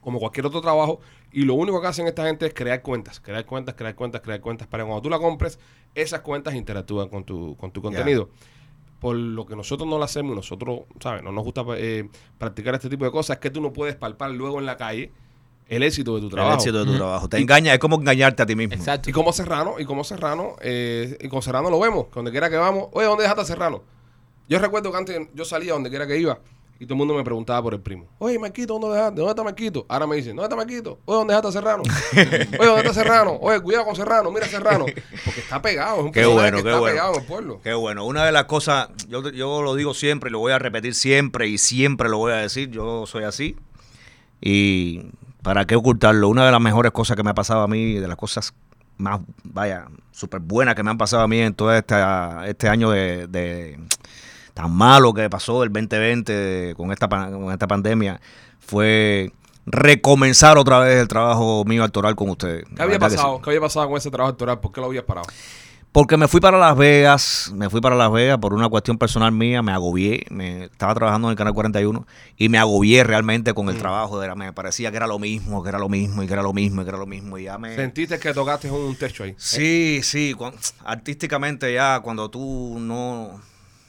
como 0.00 0.18
cualquier 0.18 0.46
otro 0.46 0.60
trabajo, 0.60 1.00
y 1.32 1.42
lo 1.42 1.54
único 1.54 1.80
que 1.80 1.86
hacen 1.86 2.06
esta 2.06 2.24
gente 2.26 2.46
es 2.46 2.54
crear 2.54 2.80
cuentas, 2.80 3.20
crear 3.20 3.44
cuentas, 3.44 3.74
crear 3.74 3.94
cuentas, 3.94 4.20
crear 4.22 4.40
cuentas, 4.40 4.68
para 4.68 4.84
que 4.84 4.88
cuando 4.88 5.02
tú 5.02 5.10
la 5.10 5.18
compres, 5.18 5.58
esas 5.94 6.20
cuentas 6.20 6.54
interactúan 6.54 7.08
con 7.08 7.24
tu, 7.24 7.56
con 7.56 7.72
tu 7.72 7.82
contenido. 7.82 8.30
Por 9.00 9.16
lo 9.16 9.44
que 9.44 9.54
nosotros 9.54 9.88
no 9.88 9.98
lo 9.98 10.04
hacemos 10.04 10.34
nosotros, 10.34 10.82
¿sabes? 11.00 11.22
No 11.22 11.32
nos 11.32 11.44
gusta 11.44 11.62
eh, 11.76 12.08
practicar 12.38 12.74
este 12.74 12.88
tipo 12.88 13.04
de 13.04 13.10
cosas, 13.10 13.36
es 13.36 13.40
que 13.40 13.50
tú 13.50 13.60
no 13.60 13.72
puedes 13.72 13.96
palpar 13.96 14.30
luego 14.30 14.58
en 14.60 14.66
la 14.66 14.76
calle 14.76 15.12
el 15.68 15.82
éxito 15.82 16.14
de 16.14 16.20
tu 16.20 16.26
El 16.26 16.32
trabajo. 16.32 16.56
éxito 16.56 16.84
de 16.84 16.90
tu 16.90 16.96
trabajo. 16.96 17.28
Te 17.28 17.38
engaña, 17.38 17.72
es 17.72 17.78
como 17.78 17.96
engañarte 17.96 18.42
a 18.42 18.46
ti 18.46 18.54
mismo. 18.54 18.74
Exacto. 18.74 19.08
Y 19.08 19.12
como 19.12 19.32
Serrano, 19.32 19.76
y 19.78 19.84
como 19.84 20.04
Serrano, 20.04 20.56
eh, 20.60 21.16
y 21.20 21.28
con 21.28 21.42
Serrano 21.42 21.70
lo 21.70 21.80
vemos, 21.80 22.06
que 22.06 22.14
donde 22.16 22.30
quiera 22.30 22.50
que 22.50 22.56
vamos, 22.56 22.88
oye, 22.92 23.06
¿dónde 23.06 23.22
dejaste 23.22 23.42
a 23.42 23.44
Serrano? 23.46 23.82
Yo 24.48 24.58
recuerdo 24.58 24.90
que 24.92 24.98
antes 24.98 25.28
yo 25.34 25.44
salía 25.44 25.72
donde 25.72 25.88
quiera 25.88 26.06
que 26.06 26.18
iba 26.18 26.38
y 26.78 26.84
todo 26.86 26.94
el 26.94 26.98
mundo 26.98 27.14
me 27.14 27.22
preguntaba 27.24 27.62
por 27.62 27.72
el 27.72 27.80
primo. 27.80 28.06
Oye, 28.18 28.38
Marquito, 28.38 28.78
¿dónde 28.78 28.96
dejaste? 28.96 29.16
¿Dónde 29.16 29.30
está 29.30 29.42
Marquito? 29.44 29.86
Ahora 29.88 30.06
me 30.06 30.16
dicen, 30.16 30.36
¿dónde 30.36 30.46
está 30.46 30.56
Marquito? 30.56 30.98
Oye, 31.06 31.18
¿dónde 31.18 31.32
dejaste 31.34 31.48
a 31.48 31.52
Serrano? 31.52 31.82
Oye, 32.12 32.66
¿dónde 32.66 32.80
está 32.82 32.92
Serrano? 32.92 33.38
Oye, 33.40 33.60
cuidado 33.60 33.86
con 33.86 33.96
Serrano, 33.96 34.30
mira 34.30 34.46
Serrano. 34.48 34.84
Porque 35.24 35.40
está 35.40 35.62
pegado, 35.62 36.00
es 36.00 36.04
un 36.06 36.12
Qué 36.12 36.26
bueno, 36.26 36.58
que 36.58 36.62
qué 36.64 36.68
está 36.68 36.80
bueno. 36.80 36.92
pegado 36.94 37.14
en 37.14 37.20
el 37.20 37.26
pueblo. 37.26 37.60
Qué 37.62 37.72
bueno. 37.72 38.04
Una 38.04 38.26
de 38.26 38.32
las 38.32 38.44
cosas, 38.44 38.88
yo, 39.08 39.30
yo 39.30 39.62
lo 39.62 39.74
digo 39.76 39.94
siempre 39.94 40.28
y 40.28 40.32
lo 40.32 40.40
voy 40.40 40.52
a 40.52 40.58
repetir 40.58 40.94
siempre 40.94 41.46
y 41.48 41.56
siempre 41.56 42.08
lo 42.10 42.18
voy 42.18 42.32
a 42.32 42.36
decir, 42.36 42.70
yo 42.70 43.06
soy 43.06 43.24
así. 43.24 43.56
Y 44.42 45.00
para 45.44 45.64
qué 45.66 45.76
ocultarlo, 45.76 46.28
una 46.28 46.44
de 46.46 46.50
las 46.50 46.60
mejores 46.60 46.90
cosas 46.90 47.16
que 47.16 47.22
me 47.22 47.30
ha 47.30 47.34
pasado 47.34 47.62
a 47.62 47.68
mí, 47.68 47.94
de 47.94 48.08
las 48.08 48.16
cosas 48.16 48.52
más, 48.96 49.20
vaya, 49.44 49.86
súper 50.10 50.40
buenas 50.40 50.74
que 50.74 50.82
me 50.82 50.90
han 50.90 50.98
pasado 50.98 51.22
a 51.22 51.28
mí 51.28 51.38
en 51.38 51.54
todo 51.54 51.72
esta, 51.72 52.44
este 52.48 52.68
año 52.68 52.90
de, 52.90 53.26
de- 53.28 53.78
tan 54.54 54.72
malo 54.72 55.12
que 55.12 55.28
pasó 55.28 55.62
el 55.62 55.70
2020 55.72 56.32
de- 56.32 56.74
con 56.74 56.90
esta, 56.90 57.08
con 57.08 57.52
esta 57.52 57.66
pandemia, 57.68 58.20
fue 58.58 59.32
recomenzar 59.66 60.56
otra 60.58 60.78
vez 60.78 61.00
el 61.00 61.08
trabajo 61.08 61.64
mío 61.66 61.84
actoral 61.84 62.14
con 62.16 62.30
ustedes. 62.30 62.64
¿Qué 62.74 62.82
había 62.82 62.94
verdad 62.94 63.08
que 63.08 63.10
sí. 63.12 63.16
pasado? 63.16 63.42
¿Qué 63.42 63.50
había 63.50 63.60
pasado 63.60 63.88
con 63.88 63.96
ese 63.98 64.10
trabajo 64.10 64.30
actoral? 64.32 64.60
¿Por 64.60 64.72
qué 64.72 64.80
lo 64.80 64.86
habías 64.86 65.04
parado? 65.04 65.26
Porque 65.94 66.16
me 66.16 66.26
fui 66.26 66.40
para 66.40 66.58
Las 66.58 66.76
Vegas, 66.76 67.52
me 67.54 67.70
fui 67.70 67.80
para 67.80 67.94
Las 67.94 68.10
Vegas 68.10 68.38
por 68.38 68.52
una 68.52 68.68
cuestión 68.68 68.98
personal 68.98 69.30
mía, 69.30 69.62
me 69.62 69.70
agobié, 69.70 70.26
me 70.28 70.64
estaba 70.64 70.92
trabajando 70.92 71.28
en 71.28 71.30
el 71.30 71.36
Canal 71.38 71.54
41 71.54 72.04
y 72.36 72.48
me 72.48 72.58
agobié 72.58 73.04
realmente 73.04 73.54
con 73.54 73.68
el 73.68 73.78
trabajo, 73.78 74.20
era, 74.20 74.34
me 74.34 74.52
parecía 74.52 74.90
que 74.90 74.96
era 74.96 75.06
lo 75.06 75.20
mismo, 75.20 75.62
que 75.62 75.68
era 75.68 75.78
lo 75.78 75.88
mismo 75.88 76.24
y 76.24 76.26
que 76.26 76.32
era 76.32 76.42
lo 76.42 76.52
mismo 76.52 76.82
y 76.82 76.84
que 76.84 76.88
era 76.88 76.98
lo 76.98 77.06
mismo 77.06 77.38
y 77.38 77.44
ya 77.44 77.58
me... 77.58 77.76
Sentiste 77.76 78.18
que 78.18 78.34
tocaste 78.34 78.68
un 78.72 78.96
techo 78.96 79.22
ahí. 79.22 79.36
Sí, 79.38 80.00
sí, 80.02 80.34
artísticamente 80.84 81.72
ya 81.72 82.00
cuando 82.00 82.28
tú 82.28 82.76
no... 82.80 83.40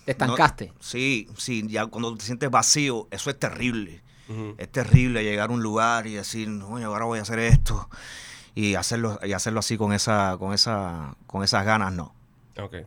Te 0.06 0.12
estancaste. 0.12 0.68
no- 0.68 0.74
sí, 0.82 1.28
sí, 1.38 1.66
ya 1.68 1.88
cuando 1.88 2.16
te 2.16 2.24
sientes 2.24 2.52
vacío, 2.52 3.08
eso 3.10 3.32
es 3.32 3.40
terrible. 3.40 4.04
Es 4.60 4.72
terrible 4.72 5.24
llegar 5.24 5.50
a 5.50 5.54
un 5.54 5.64
lugar 5.64 6.06
y 6.06 6.14
decir, 6.14 6.50
oye, 6.70 6.86
ahora 6.86 7.06
voy 7.06 7.18
a 7.18 7.24
hacer 7.24 7.40
esto 7.40 7.90
y 8.56 8.76
hacerlo 8.76 9.20
y 9.22 9.34
hacerlo 9.34 9.60
así 9.60 9.78
con 9.78 9.92
esa 9.94 10.38
con 10.40 10.54
esa 10.54 11.16
con 11.28 11.44
esas 11.44 11.64
ganas, 11.66 11.94
no. 11.94 12.14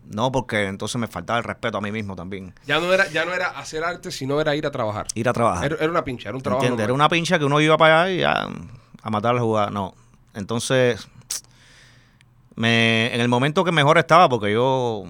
No, 0.06 0.32
porque 0.32 0.64
entonces 0.66 0.98
me 0.98 1.08
faltaba 1.08 1.38
el 1.38 1.44
respeto 1.44 1.76
a 1.76 1.80
mí 1.82 1.92
mismo 1.92 2.16
también. 2.16 2.54
Ya 2.66 2.80
no 2.80 2.90
era, 2.90 3.06
ya 3.10 3.26
no 3.26 3.34
era 3.34 3.48
hacer 3.48 3.84
arte, 3.84 4.10
sino 4.10 4.40
era 4.40 4.56
ir 4.56 4.66
a 4.66 4.70
trabajar. 4.70 5.06
Ir 5.14 5.28
a 5.28 5.32
trabajar. 5.34 5.66
Era, 5.66 5.76
era 5.76 5.90
una 5.90 6.04
pincha, 6.04 6.30
era 6.30 6.36
un 6.36 6.42
trabajo. 6.42 6.80
Era 6.80 6.92
una 6.94 7.08
pincha 7.10 7.38
que 7.38 7.44
uno 7.44 7.60
iba 7.60 7.76
para 7.76 8.02
allá 8.04 8.10
y 8.14 8.20
ya 8.20 8.48
a 9.02 9.10
matar 9.10 9.34
la 9.34 9.42
jugada. 9.42 9.68
No. 9.70 9.92
Entonces, 10.32 11.06
me, 12.56 13.14
en 13.14 13.20
el 13.20 13.28
momento 13.28 13.62
que 13.64 13.72
mejor 13.72 13.98
estaba, 13.98 14.28
porque 14.28 14.52
yo 14.52 15.04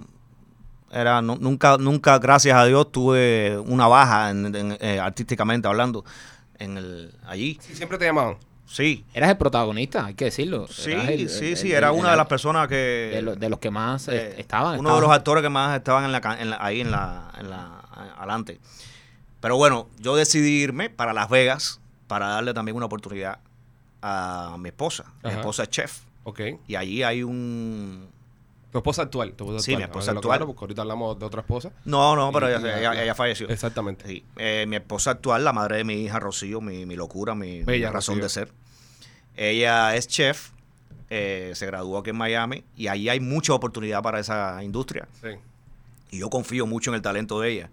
era 0.90 1.22
nu- 1.22 1.38
nunca, 1.40 1.76
nunca, 1.78 2.18
gracias 2.18 2.56
a 2.56 2.64
Dios, 2.64 2.90
tuve 2.92 3.58
una 3.58 3.86
baja 3.86 4.30
en- 4.30 4.54
en- 4.54 4.76
eh, 4.80 4.98
artísticamente 5.00 5.68
hablando 5.68 6.04
en 6.58 6.78
el 6.78 7.14
allí. 7.26 7.58
Sí, 7.62 7.74
siempre 7.74 7.96
te 7.98 8.06
llamaban. 8.06 8.36
Sí. 8.70 9.04
Eras 9.14 9.30
el 9.30 9.38
protagonista, 9.38 10.04
hay 10.06 10.14
que 10.14 10.26
decirlo. 10.26 10.68
Sí, 10.68 10.92
el- 10.92 11.28
sí, 11.30 11.46
el- 11.50 11.56
sí, 11.56 11.70
el- 11.70 11.76
era 11.78 11.92
una 11.92 12.10
de 12.10 12.16
las 12.18 12.26
personas 12.26 12.68
que... 12.68 13.10
de, 13.14 13.22
lo- 13.22 13.34
de 13.34 13.48
los 13.48 13.58
que 13.58 13.70
más 13.70 14.08
eh, 14.08 14.34
estaban. 14.38 14.78
Uno 14.78 14.94
de 14.94 15.00
los 15.00 15.10
actores 15.10 15.42
que 15.42 15.48
más 15.48 15.76
estaban 15.76 16.04
en 16.04 16.12
la, 16.12 16.36
en 16.38 16.50
la- 16.50 16.58
ahí 16.60 16.80
en 16.82 16.90
la, 16.90 17.32
en 17.38 17.50
la 17.50 17.80
adelante. 18.18 18.60
Pero 19.40 19.56
bueno, 19.56 19.88
yo 19.98 20.16
decidí 20.16 20.60
irme 20.62 20.90
para 20.90 21.12
Las 21.12 21.28
Vegas 21.30 21.80
para 22.08 22.28
darle 22.28 22.52
también 22.54 22.76
una 22.76 22.86
oportunidad 22.86 23.38
a 24.02 24.56
mi 24.58 24.68
esposa. 24.68 25.04
Mi 25.24 25.30
esposa 25.30 25.62
es 25.64 25.70
chef. 25.70 26.00
Ok. 26.24 26.40
Y 26.66 26.74
allí 26.76 27.02
hay 27.02 27.22
un... 27.22 28.08
Tu 28.70 28.78
esposa 28.78 29.02
actual. 29.02 29.32
Tu 29.32 29.44
esposa 29.44 29.64
Sí, 29.64 29.76
mi 29.76 29.82
esposa 29.82 30.10
actual. 30.10 30.36
claro, 30.38 30.46
porque 30.46 30.60
ahorita 30.64 30.82
hablamos 30.82 31.18
de 31.18 31.24
otra 31.24 31.40
esposa. 31.40 31.72
No, 31.86 32.14
no, 32.16 32.30
pero 32.32 32.48
Y- 32.50 32.52
ella, 32.54 33.02
ella- 33.02 33.14
falleció. 33.14 33.48
Exactamente. 33.48 34.06
Sí. 34.06 34.24
Eh, 34.36 34.66
mi 34.68 34.76
esposa 34.76 35.12
actual, 35.12 35.42
la 35.44 35.52
madre 35.54 35.78
de 35.78 35.84
mi 35.84 35.94
hija 36.02 36.18
Rocío, 36.20 36.60
mi, 36.60 36.84
mi 36.84 36.94
locura, 36.96 37.34
mi, 37.34 37.62
razón 37.64 38.16
Rocío. 38.16 38.22
de 38.24 38.28
ser. 38.28 38.52
Ella 39.36 39.94
es 39.96 40.06
chef, 40.08 40.50
eh, 41.10 41.52
se 41.54 41.64
graduó 41.66 41.98
aquí 41.98 42.10
en 42.10 42.16
Miami 42.16 42.64
y 42.76 42.88
allí 42.88 43.08
hay 43.08 43.20
mucha 43.20 43.54
oportunidad 43.54 44.02
para 44.02 44.20
esa 44.20 44.62
industria. 44.62 45.08
Sí. 45.22 45.28
Y 46.10 46.18
yo 46.18 46.28
confío 46.28 46.66
mucho 46.66 46.90
en 46.90 46.96
el 46.96 47.02
talento 47.02 47.40
de 47.40 47.50
ella. 47.52 47.70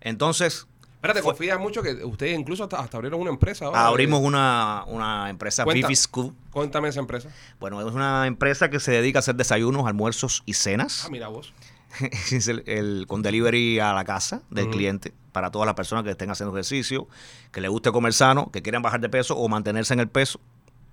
Entonces, 0.00 0.66
Espérate, 0.98 1.22
Fue- 1.22 1.30
confías 1.32 1.60
mucho 1.60 1.80
que 1.80 2.04
ustedes 2.04 2.36
incluso 2.38 2.64
hasta, 2.64 2.80
hasta 2.80 2.96
abrieron 2.96 3.20
una 3.20 3.30
empresa 3.30 3.66
ahora. 3.66 3.86
abrimos 3.86 4.20
Eh, 4.20 4.26
una, 4.26 4.84
una 4.88 5.30
empresa, 5.30 5.62
Cuenta. 5.64 5.86
Vivi 5.86 5.94
School. 5.96 6.34
Cuéntame 6.50 6.88
esa 6.88 6.98
empresa. 6.98 7.28
Bueno, 7.60 7.80
es 7.86 7.94
una 7.94 8.26
empresa 8.26 8.68
que 8.68 8.80
se 8.80 8.90
dedica 8.90 9.18
a 9.18 9.20
hacer 9.20 9.36
desayunos, 9.36 9.86
almuerzos 9.86 10.42
y 10.44 10.52
Ah, 10.52 10.56
cenas. 10.56 11.08
mira 11.10 11.28
vos. 11.28 11.52
Es 12.32 12.48
el- 12.48 12.64
el- 12.66 13.06
con 13.06 13.22
delivery 13.22 13.78
a 13.78 13.92
la 13.92 14.04
casa 14.04 14.42
del 14.50 14.64
Ujú. 14.66 14.74
cliente 14.76 15.14
para 15.32 15.50
todas 15.52 15.66
las 15.66 15.74
personas 15.76 16.02
que 16.04 16.10
estén 16.10 16.30
haciendo 16.30 16.52
ejercicio, 16.52 17.06
que 17.52 17.60
les 17.60 17.70
guste 17.70 17.92
comer 17.92 18.12
sano, 18.12 18.50
que 18.52 18.60
quieran 18.60 18.82
bajar 18.82 19.00
de 19.00 19.08
peso 19.08 19.36
o 19.36 19.48
mantenerse 19.48 19.94
en 19.94 20.00
el 20.00 20.08
peso. 20.08 20.40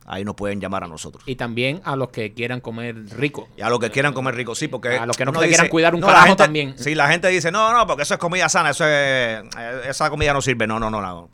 Ahí 0.08 0.24
nos 0.24 0.36
pueden 0.36 0.62
llamar 0.62 0.84
a 0.84 0.88
nosotros. 0.88 1.24
Y 1.26 1.36
también 1.36 1.82
a 1.84 1.96
los 1.96 2.10
que 2.10 2.32
quieran 2.34 2.62
comer 2.62 2.96
rico. 3.18 3.48
Y 3.58 3.62
a 3.64 3.70
los 3.70 3.80
que 3.80 3.90
quieran 3.90 4.14
comer 4.14 4.36
rico, 4.36 4.54
sí, 4.54 4.68
porque... 4.68 4.90
A 4.90 5.06
los 5.08 5.18
que 5.18 5.26
no 5.26 5.34
se 5.40 5.48
quieran 5.48 5.68
cuidar 5.68 5.96
un 5.96 6.02
la 6.02 6.08
carajo 6.08 6.28
gente- 6.28 6.44
también. 6.44 6.76
Sí, 6.78 6.94
la 6.94 7.08
gente 7.08 7.28
dice, 7.30 7.52
no, 7.52 7.74
no, 7.74 7.88
porque 7.88 8.04
eso 8.04 8.14
es 8.14 8.20
comida 8.20 8.48
sana, 8.48 8.70
eso 8.70 8.86
es, 8.86 9.44
eh, 9.58 9.82
esa 9.90 10.12
comida 10.12 10.32
no 10.34 10.42
sirve. 10.42 10.68
No, 10.68 10.80
no, 10.80 10.92
no, 10.92 11.02
no. 11.02 11.30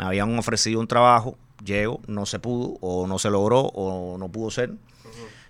Me 0.00 0.06
habían 0.06 0.38
ofrecido 0.38 0.80
un 0.80 0.86
trabajo 0.86 1.36
llego, 1.62 2.00
no 2.06 2.24
se 2.24 2.38
pudo, 2.38 2.78
o 2.80 3.06
no 3.06 3.18
se 3.18 3.28
logró, 3.28 3.60
o 3.60 4.16
no 4.16 4.30
pudo 4.32 4.50
ser. 4.50 4.70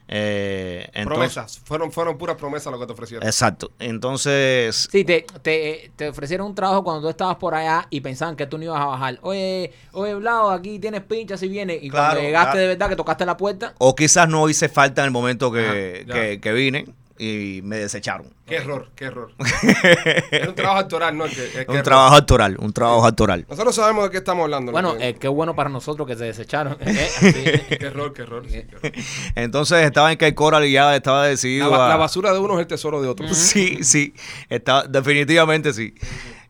Eh, 0.09 0.89
entonces- 0.93 1.07
Promesas. 1.35 1.61
Fueron, 1.65 1.93
fueron 1.93 2.19
puras 2.19 2.35
promesas 2.35 2.73
lo 2.73 2.81
que 2.81 2.87
te 2.87 2.93
ofrecieron. 2.93 3.25
Exacto. 3.25 3.71
Entonces, 3.79 4.89
Sí, 4.91 5.05
te, 5.05 5.25
te, 5.41 5.93
te 5.95 6.09
ofrecieron 6.09 6.49
un 6.49 6.55
trabajo 6.57 6.83
cuando 6.83 7.03
tú 7.03 7.09
estabas 7.09 7.37
por 7.37 7.55
allá 7.55 7.87
y 7.91 8.01
pensaban 8.01 8.35
que 8.35 8.45
tú 8.49 8.59
no 8.59 8.65
ibas 8.65 8.81
a 8.81 8.87
bajar. 8.87 9.21
Oye, 9.23 9.73
oye, 9.93 10.15
Blau, 10.17 10.51
aquí 10.51 10.81
tienes 10.81 11.03
pincha 11.03 11.37
si 11.37 11.47
viene. 11.47 11.79
Y 11.81 11.89
Claro, 11.89 12.07
cuando 12.15 12.23
llegaste 12.23 12.51
claro. 12.51 12.59
de 12.61 12.67
verdad 12.67 12.89
que 12.89 12.97
tocaste 12.97 13.25
la 13.25 13.37
puerta, 13.37 13.75
o 13.79 13.95
quizás 13.95 14.29
no 14.29 14.49
hice 14.49 14.69
falta 14.69 15.03
en 15.03 15.05
el 15.05 15.11
momento 15.13 15.53
que, 15.53 16.05
Ajá, 16.09 16.21
que, 16.21 16.41
que 16.41 16.53
vine 16.53 16.87
y 17.21 17.61
me 17.63 17.77
desecharon. 17.77 18.33
Qué 18.47 18.57
error, 18.57 18.89
qué 18.97 19.05
error. 19.05 19.33
es 20.31 20.49
un 20.49 20.55
trabajo 20.55 20.79
actoral, 20.81 21.17
¿no? 21.17 21.27
Es 21.27 21.35
que- 21.37 21.45
es 21.45 21.51
que 21.53 21.61
Un 21.69 21.71
error. 21.77 21.83
trabajo 21.85 22.15
actoral, 22.17 22.57
un 22.59 22.73
trabajo 22.73 23.07
actoral. 23.07 23.47
Nosotros 23.49 23.75
sabemos 23.75 24.05
de 24.05 24.11
qué 24.11 24.17
estamos 24.17 24.43
hablando. 24.45 24.73
¿no? 24.73 24.73
bueno, 24.73 24.95
eh, 24.99 25.15
qué 25.21 25.29
bueno 25.29 25.55
para 25.55 25.69
nosotros 25.69 26.07
que 26.09 26.17
se 26.17 26.25
desecharon. 26.25 26.77
Eh. 26.87 27.77
Qué 27.79 27.87
error, 27.87 28.13
qué 28.13 28.23
error. 28.23 28.45
sí, 28.49 28.63
qué 28.69 28.77
error. 28.89 28.93
Entonces 29.37 29.85
estaba 29.85 30.11
en 30.13 30.19
que 30.19 30.35
Coral 30.35 30.65
y 30.65 30.73
ya 30.73 30.97
estaba 30.97 31.27
decidido 31.27 31.71
La, 31.71 31.77
ba- 31.77 31.87
a- 31.87 31.89
la 31.91 31.97
basura 31.97 32.33
de 32.33 32.39
uno 32.39 32.55
es 32.55 32.61
el 32.61 32.67
tesoro 32.67 33.01
de 33.03 33.09
otro. 33.09 33.29
Sí, 33.35 33.85
sí. 33.85 34.15
Estaba, 34.49 34.85
definitivamente 34.85 35.73
sí. 35.73 35.95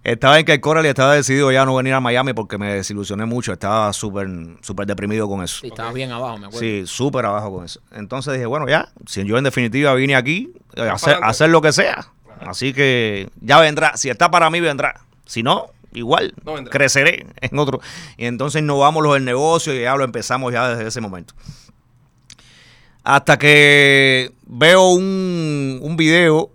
Estaba 0.02 0.38
en 0.38 0.46
que 0.46 0.58
Coral 0.60 0.86
y 0.86 0.88
estaba 0.88 1.14
decidido 1.14 1.52
ya 1.52 1.66
no 1.66 1.74
venir 1.74 1.92
a 1.92 2.00
Miami 2.00 2.32
porque 2.32 2.56
me 2.56 2.72
desilusioné 2.74 3.26
mucho. 3.26 3.52
Estaba 3.52 3.92
súper 3.92 4.28
súper 4.62 4.86
deprimido 4.86 5.28
con 5.28 5.42
eso. 5.42 5.60
Sí, 5.60 5.66
estabas 5.66 5.92
bien 5.92 6.10
abajo, 6.10 6.38
me 6.38 6.46
acuerdo. 6.46 6.60
Sí, 6.60 6.84
súper 6.86 7.26
abajo 7.26 7.54
con 7.54 7.64
eso. 7.66 7.80
Entonces 7.92 8.32
dije, 8.34 8.46
bueno, 8.46 8.66
ya, 8.66 8.88
si 9.06 9.24
yo 9.24 9.36
en 9.36 9.44
definitiva 9.44 9.92
vine 9.94 10.16
aquí 10.16 10.52
eh, 10.74 10.82
a 10.82 10.94
hacer, 10.94 11.18
a 11.22 11.28
hacer 11.28 11.50
lo 11.50 11.60
que 11.60 11.72
sea. 11.72 12.12
Así 12.40 12.72
que 12.72 13.28
ya 13.42 13.60
vendrá. 13.60 13.96
Si 13.98 14.08
está 14.08 14.30
para 14.30 14.48
mí, 14.48 14.60
vendrá. 14.60 15.02
Si 15.26 15.42
no, 15.42 15.66
igual, 15.92 16.32
No 16.44 16.54
creceré 16.64 17.26
en 17.40 17.58
otro. 17.58 17.80
Y 18.16 18.24
entonces 18.24 18.62
innovamos 18.62 19.02
los 19.02 19.14
del 19.14 19.26
negocio 19.26 19.74
y 19.74 19.82
ya 19.82 19.94
lo 19.96 20.04
empezamos 20.04 20.50
ya 20.52 20.70
desde 20.70 20.88
ese 20.88 21.02
momento. 21.02 21.34
Hasta 23.04 23.38
que 23.38 24.32
veo 24.46 24.90
un, 24.90 25.78
un 25.82 25.96
video 25.96 26.50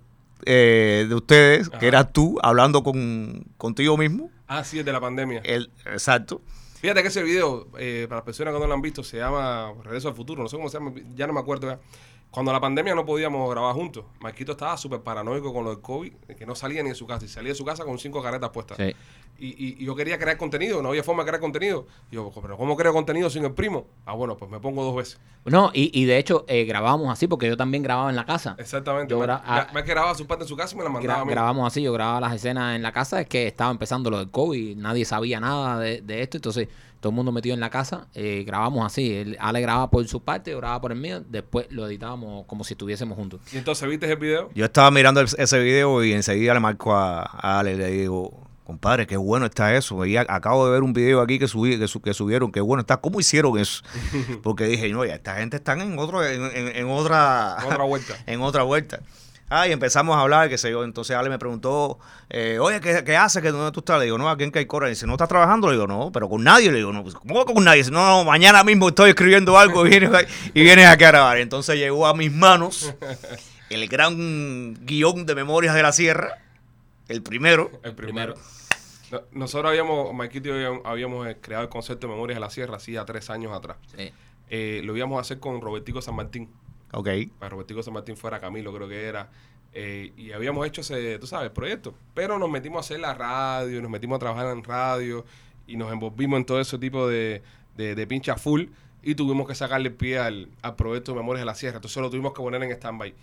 eh, 0.45 1.05
de 1.08 1.15
ustedes, 1.15 1.69
Ajá. 1.69 1.79
que 1.79 1.88
eras 1.88 2.13
tú 2.13 2.38
hablando 2.41 2.84
con, 2.84 3.45
contigo 3.58 3.97
mismo. 3.97 4.29
Ah, 4.47 4.63
sí, 4.63 4.79
es 4.79 4.86
de 4.86 4.91
la 4.91 4.99
pandemia. 4.99 5.41
El, 5.43 5.71
exacto. 5.86 6.41
Fíjate 6.79 7.01
que 7.01 7.08
ese 7.08 7.23
video, 7.23 7.67
eh, 7.79 8.05
para 8.08 8.19
las 8.19 8.25
personas 8.25 8.53
que 8.53 8.60
no 8.60 8.67
lo 8.67 8.73
han 8.73 8.81
visto, 8.81 9.03
se 9.03 9.17
llama 9.17 9.73
Regreso 9.84 10.08
al 10.10 10.13
Futuro. 10.13 10.43
No 10.43 10.49
sé 10.49 10.55
cómo 10.55 10.69
se 10.69 10.77
llama, 10.77 10.93
ya 11.15 11.25
no 11.25 11.34
me 11.34 11.39
acuerdo 11.39 11.67
ya. 11.67 11.79
Cuando 12.36 12.52
la 12.52 12.60
pandemia 12.60 12.93
no 12.93 13.06
podíamos 13.06 13.50
grabar 13.50 13.74
juntos, 13.74 14.04
Marquito 14.19 14.52
estaba 14.52 14.76
súper 14.78 15.00
paranoico 15.00 15.54
con 15.54 15.63
lo 15.63 15.69
del 15.71 15.80
COVID, 15.82 16.12
que 16.38 16.45
no 16.45 16.54
salía 16.54 16.84
ni 16.84 16.89
de 16.89 16.95
su 16.95 17.08
casa. 17.08 17.24
Y 17.26 17.30
salía 17.30 17.50
de 17.54 17.56
su 17.56 17.63
casa 17.65 17.86
con 17.86 17.98
cinco 17.98 18.21
caretas 18.21 18.50
puestas. 18.50 18.78
Sí. 18.78 18.93
Y, 19.39 19.48
y- 19.48 19.76
y 19.80 19.86
yo 19.86 19.95
quería 19.95 20.17
crear 20.19 20.38
contenido, 20.38 20.82
no 20.82 20.89
había 20.89 21.02
forma 21.02 21.24
de 21.24 21.28
crear 21.30 21.41
contenido. 21.41 21.88
Y 22.12 22.15
yo, 22.15 22.30
pero 22.41 22.58
¿cómo 22.58 22.76
creo 22.76 22.91
contenido 22.93 23.30
sin 23.30 23.43
el 23.45 23.54
primo? 23.54 23.86
Ah, 24.06 24.13
bueno, 24.13 24.36
pues 24.38 24.52
me 24.52 24.60
pongo 24.60 24.84
dos 24.84 24.95
veces. 24.95 25.19
No, 25.45 25.71
y, 25.74 25.98
y 25.98 26.04
de 26.06 26.17
hecho 26.17 26.43
eh, 26.50 26.65
grabamos 26.65 27.10
así 27.10 27.28
porque 27.28 27.48
yo 27.48 27.56
también 27.56 27.84
grababa 27.84 28.10
en 28.10 28.15
la 28.17 28.26
casa. 28.26 28.56
Exactamente. 28.58 29.12
Yo 29.12 29.19
me, 29.19 29.26
ah. 29.30 29.67
me 29.74 29.82
grababa 29.84 30.13
su 30.15 30.28
parte 30.28 30.43
en 30.43 30.48
su 30.50 30.58
casa 30.58 30.76
y 30.76 30.78
me 30.78 30.84
la 30.84 30.89
mandaba 30.89 31.19
Gra- 31.19 31.21
a 31.21 31.26
mí. 31.26 31.32
grabamos 31.32 31.67
así, 31.67 31.82
yo 31.82 31.93
grababa 31.93 32.19
las 32.19 32.34
escenas 32.36 32.76
en 32.76 32.82
la 32.84 32.91
casa, 32.91 33.21
es 33.21 33.28
que 33.28 33.48
estaba 33.48 33.71
empezando 33.71 34.10
lo 34.10 34.17
del 34.19 34.30
COVID, 34.30 34.76
nadie 34.78 35.06
sabía 35.06 35.39
nada 35.39 35.80
de, 35.80 36.02
de 36.02 36.21
esto, 36.21 36.38
entonces 36.38 36.67
todo 37.06 37.12
el 37.12 37.15
mundo 37.18 37.32
metido 37.32 37.54
en 37.54 37.60
la 37.60 37.70
casa, 37.70 38.08
eh, 38.15 38.44
grabamos 38.48 38.84
así, 38.84 39.13
él, 39.13 39.38
Ale 39.39 39.62
grababa 39.62 39.91
por 39.91 40.08
su 40.08 40.24
parte, 40.24 40.50
yo 40.50 40.58
grababa 40.58 40.82
por 40.82 40.91
el 40.91 40.98
mío, 40.98 41.22
después 41.30 41.68
lo 41.70 41.86
editábamos 41.86 42.48
como 42.48 42.63
si 42.63 42.74
estuviésemos 42.74 43.15
juntos. 43.15 43.41
Y 43.54 43.58
entonces, 43.58 43.88
¿viste 43.88 44.12
el 44.12 44.18
video? 44.18 44.50
Yo 44.56 44.65
estaba 44.65 44.89
mirando 44.89 45.22
el- 45.22 45.28
ese 45.38 45.60
video 45.60 46.04
y 46.04 46.13
enseguida 46.13 46.56
le 46.56 46.60
marco 46.60 46.96
a, 46.96 47.22
a 47.22 47.60
Ale 47.60 47.74
y 47.74 47.78
le 47.78 47.91
digo, 47.91 48.41
compadre, 48.63 49.06
qué 49.06 49.18
bueno 49.18 49.46
está 49.46 49.76
eso. 49.76 50.04
Y 50.08 50.18
a- 50.18 50.26
acabo 50.28 50.65
de 50.65 50.72
ver 50.72 50.82
un 50.82 50.94
video 50.94 51.22
aquí 51.22 51.38
que, 51.38 51.48
subí, 51.48 51.78
que, 51.78 51.88
su- 51.88 52.02
que 52.02 52.15
subieron, 52.15 52.52
qué 52.52 52.60
bueno 52.62 52.82
está. 52.82 52.98
¿Cómo 52.98 53.20
hicieron 53.20 53.56
eso? 53.60 53.84
Porque 54.41 54.63
dije, 54.65 54.89
no, 54.89 55.06
ya 55.06 55.13
esta 55.13 55.36
gente 55.36 55.58
está 55.58 55.74
en, 55.74 56.00
otro, 56.00 56.26
en, 56.26 56.41
en- 56.56 56.76
en 56.76 56.89
otra, 56.89 57.58
Otra 57.68 57.84
vuelta. 57.84 58.15
en 58.26 58.41
otra 58.41 58.63
vuelta. 58.63 59.02
Ah, 59.58 59.68
y 59.68 59.72
empezamos 59.72 60.15
a 60.15 60.22
hablar, 60.22 60.50
qué 60.50 60.58
sé 60.58 60.70
yo. 60.72 60.84
Entonces 60.84 61.15
Ale 61.15 61.30
me 61.30 61.39
preguntó, 61.39 61.98
eh, 62.30 62.58
oye, 62.60 62.82
¿qué, 62.82 63.04
qué 63.06 63.15
haces? 63.15 63.41
¿Qué, 63.41 63.52
¿Dónde 63.52 63.72
tú 63.72 63.80
estás? 63.80 64.00
Le 64.00 64.06
digo, 64.06 64.18
no, 64.18 64.30
aquí 64.30 64.44
en 64.44 64.52
Caicora. 64.52 64.88
Y 64.88 64.91
dice, 64.91 65.08
¿no 65.08 65.13
estás 65.13 65.30
trabajando? 65.30 65.68
Le 65.68 65.74
digo, 65.76 65.88
no, 65.88 66.12
pero 66.12 66.28
con 66.28 66.44
nadie. 66.44 66.72
Le 66.72 66.78
digo, 66.80 66.91
no, 66.91 67.04
pues, 67.04 67.15
¿cómo 67.15 67.46
que 67.46 67.54
con 67.54 67.63
nadie? 67.63 67.80
Dice, 67.80 67.91
no, 67.91 68.06
no, 68.06 68.24
mañana 68.26 68.63
mismo 68.63 68.89
estoy 68.89 69.12
escribiendo 69.12 69.58
algo 69.58 69.86
y 69.86 69.89
vienes, 69.89 70.13
a- 70.13 70.22
y 70.54 70.62
vienes 70.62 70.88
aquí 70.88 71.04
a 71.06 71.08
grabar. 71.12 71.38
Entonces 71.38 71.78
llegó 71.78 72.06
a 72.08 72.13
mis 72.13 72.32
manos 72.32 72.94
el 73.70 73.88
gran 73.88 74.74
guion 74.86 75.26
de 75.26 75.36
Memorias 75.36 75.74
de 75.74 75.84
la 75.84 75.91
Sierra, 75.91 76.38
el 77.08 77.22
primero. 77.24 77.72
El 77.84 77.96
primero. 77.96 78.34
Primero. 78.34 78.56
No- 79.12 79.22
Nosotros 79.32 79.70
habíamos, 79.70 80.13
Marquito 80.13 80.50
y 80.50 80.63
yo 80.63 80.82
habíamos, 80.86 81.28
eh, 81.28 81.38
creado 81.39 81.63
el 81.63 81.70
concepto 81.70 82.08
de 82.08 82.13
Memorias 82.13 82.36
de 82.38 82.41
la 82.41 82.50
Sierra 82.50 82.76
hacía 82.78 83.06
tres 83.06 83.30
años 83.30 83.54
atrás. 83.54 83.78
Sí. 83.96 84.12
Eh, 84.50 84.82
lo 84.84 84.96
íbamos 84.98 85.18
a 85.18 85.22
hacer 85.22 85.39
con 85.39 85.62
Robertico 85.62 86.02
San 86.02 86.15
Martín. 86.15 86.50
Ok. 86.91 87.10
Para 87.39 87.50
Robertico 87.50 87.84
San 87.84 87.93
Martín 87.93 88.15
fuera 88.17 88.39
Camilo, 88.39 88.74
creo 88.74 88.88
que 88.88 89.04
era. 89.04 89.30
Eh, 89.74 90.13
y 90.15 90.32
habíamos 90.32 90.65
hecho 90.65 90.82
ese, 90.82 91.19
tú 91.19 91.28
sabes, 91.28 91.52
proyecto. 91.52 91.93
Pero 92.13 92.39
nos 92.39 92.50
metimos 92.50 92.78
a 92.78 92.80
hacer 92.82 93.00
la 93.00 93.13
radio, 93.13 93.82
nos 93.82 93.91
metimos 93.91 94.15
a 94.15 94.19
trabajar 94.19 94.48
en 94.48 94.63
radio 94.63 95.26
y 95.67 95.76
nos 95.76 95.91
envolvimos 95.91 96.38
en 96.38 96.45
todo 96.45 96.62
ese 96.62 96.78
tipo 96.78 97.08
de, 97.08 97.43
de, 97.76 97.95
de 97.95 98.08
pincha 98.08 98.38
full 98.38 98.65
y 99.04 99.15
tuvimos 99.15 99.48
que 99.48 99.54
sacarle 99.54 99.91
pie 99.91 100.17
al, 100.17 100.50
al 100.62 100.76
proyecto 100.76 101.12
de 101.12 101.17
Memorias 101.17 101.41
de 101.41 101.45
la 101.45 101.56
Sierra. 101.56 101.78
Entonces 101.78 102.02
lo 102.02 102.10
tuvimos 102.10 102.34
que 102.34 102.41
poner 102.41 102.63
en 102.63 102.71
stand-by. 102.71 103.13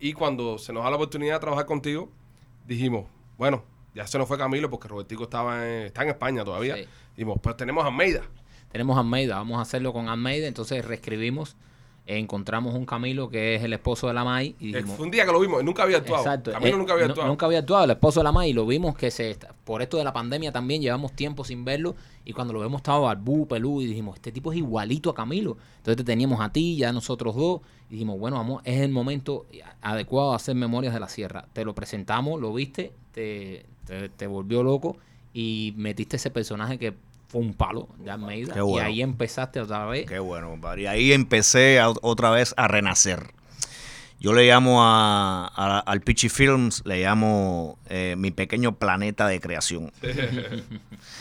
Y 0.00 0.12
cuando 0.12 0.58
se 0.58 0.72
nos 0.72 0.84
da 0.84 0.90
la 0.90 0.96
oportunidad 0.96 1.34
de 1.34 1.40
trabajar 1.40 1.66
contigo, 1.66 2.08
dijimos, 2.66 3.06
bueno, 3.36 3.64
ya 3.94 4.06
se 4.06 4.16
nos 4.16 4.28
fue 4.28 4.38
Camilo 4.38 4.70
porque 4.70 4.86
Robertico 4.86 5.24
estaba 5.24 5.68
en, 5.68 5.86
está 5.86 6.04
en 6.04 6.10
España 6.10 6.44
todavía. 6.44 6.76
Sí. 6.76 6.84
Dijimos, 7.16 7.38
pues 7.42 7.56
tenemos 7.56 7.84
a 7.84 7.88
Almeida. 7.88 8.22
Tenemos 8.70 8.96
a 8.96 9.00
Almeida, 9.00 9.36
vamos 9.36 9.58
a 9.58 9.62
hacerlo 9.62 9.92
con 9.92 10.08
Almeida, 10.08 10.46
entonces 10.46 10.84
reescribimos, 10.84 11.56
encontramos 12.16 12.74
un 12.74 12.86
Camilo 12.86 13.28
que 13.28 13.54
es 13.54 13.62
el 13.62 13.72
esposo 13.74 14.06
de 14.08 14.14
la 14.14 14.24
May 14.24 14.56
y 14.58 14.72
dijimos, 14.72 14.96
fue 14.96 15.04
un 15.04 15.10
día 15.10 15.26
que 15.26 15.32
lo 15.32 15.40
vimos, 15.40 15.62
nunca 15.62 15.82
había 15.82 15.98
actuado. 15.98 16.22
Exacto. 16.24 16.52
Camilo 16.52 16.74
Eh, 16.76 16.78
nunca 16.78 16.92
había 16.94 17.04
actuado. 17.06 17.28
Nunca 17.28 17.46
había 17.46 17.58
actuado, 17.58 17.84
el 17.84 17.90
esposo 17.90 18.20
de 18.20 18.24
la 18.24 18.32
May, 18.32 18.50
y 18.50 18.52
lo 18.54 18.66
vimos 18.66 18.96
que 18.96 19.10
se 19.10 19.30
está- 19.30 19.54
por 19.64 19.82
esto 19.82 19.98
de 19.98 20.04
la 20.04 20.12
pandemia 20.14 20.50
también 20.50 20.80
llevamos 20.80 21.12
tiempo 21.12 21.44
sin 21.44 21.64
verlo 21.66 21.94
y 22.24 22.32
cuando 22.32 22.54
lo 22.54 22.60
vemos 22.60 22.78
estaba 22.78 23.00
barbú, 23.00 23.46
pelú 23.46 23.82
y 23.82 23.86
dijimos, 23.86 24.16
este 24.16 24.32
tipo 24.32 24.52
es 24.52 24.58
igualito 24.58 25.10
a 25.10 25.14
Camilo. 25.14 25.58
Entonces 25.78 25.96
te 25.98 26.04
teníamos 26.04 26.40
a 26.40 26.50
ti, 26.50 26.76
ya 26.76 26.92
nosotros 26.92 27.34
dos 27.36 27.60
y 27.90 27.92
dijimos, 27.94 28.18
bueno, 28.18 28.36
vamos, 28.36 28.62
es 28.64 28.80
el 28.80 28.90
momento 28.90 29.44
adecuado 29.82 30.32
a 30.32 30.36
hacer 30.36 30.54
Memorias 30.54 30.94
de 30.94 31.00
la 31.00 31.08
Sierra. 31.08 31.46
Te 31.52 31.64
lo 31.64 31.74
presentamos, 31.74 32.40
lo 32.40 32.52
viste, 32.54 32.92
te, 33.12 33.66
te, 33.86 34.08
te 34.08 34.26
volvió 34.26 34.62
loco 34.62 34.96
y 35.34 35.74
metiste 35.76 36.16
ese 36.16 36.30
personaje 36.30 36.78
que 36.78 36.94
fue 37.28 37.40
un 37.42 37.54
palo 37.54 37.88
de 37.98 38.10
Almeida 38.10 38.52
Qué 38.54 38.58
y 38.60 38.62
bueno. 38.62 38.86
ahí 38.86 39.02
empezaste 39.02 39.60
otra 39.60 39.84
vez. 39.86 40.06
Qué 40.06 40.18
bueno, 40.18 40.48
compadre. 40.50 40.82
Y 40.82 40.86
ahí 40.86 41.12
empecé 41.12 41.78
a- 41.78 41.90
otra 41.90 42.30
vez 42.30 42.54
a 42.56 42.68
renacer. 42.68 43.32
Yo 44.20 44.32
le 44.32 44.46
llamo 44.48 44.82
a, 44.82 45.46
a- 45.54 45.78
al 45.80 46.00
Pichi 46.00 46.28
Films, 46.28 46.82
le 46.84 47.00
llamo 47.02 47.78
eh, 47.88 48.16
mi 48.18 48.30
pequeño 48.32 48.72
planeta 48.76 49.28
de 49.28 49.40
creación. 49.40 49.92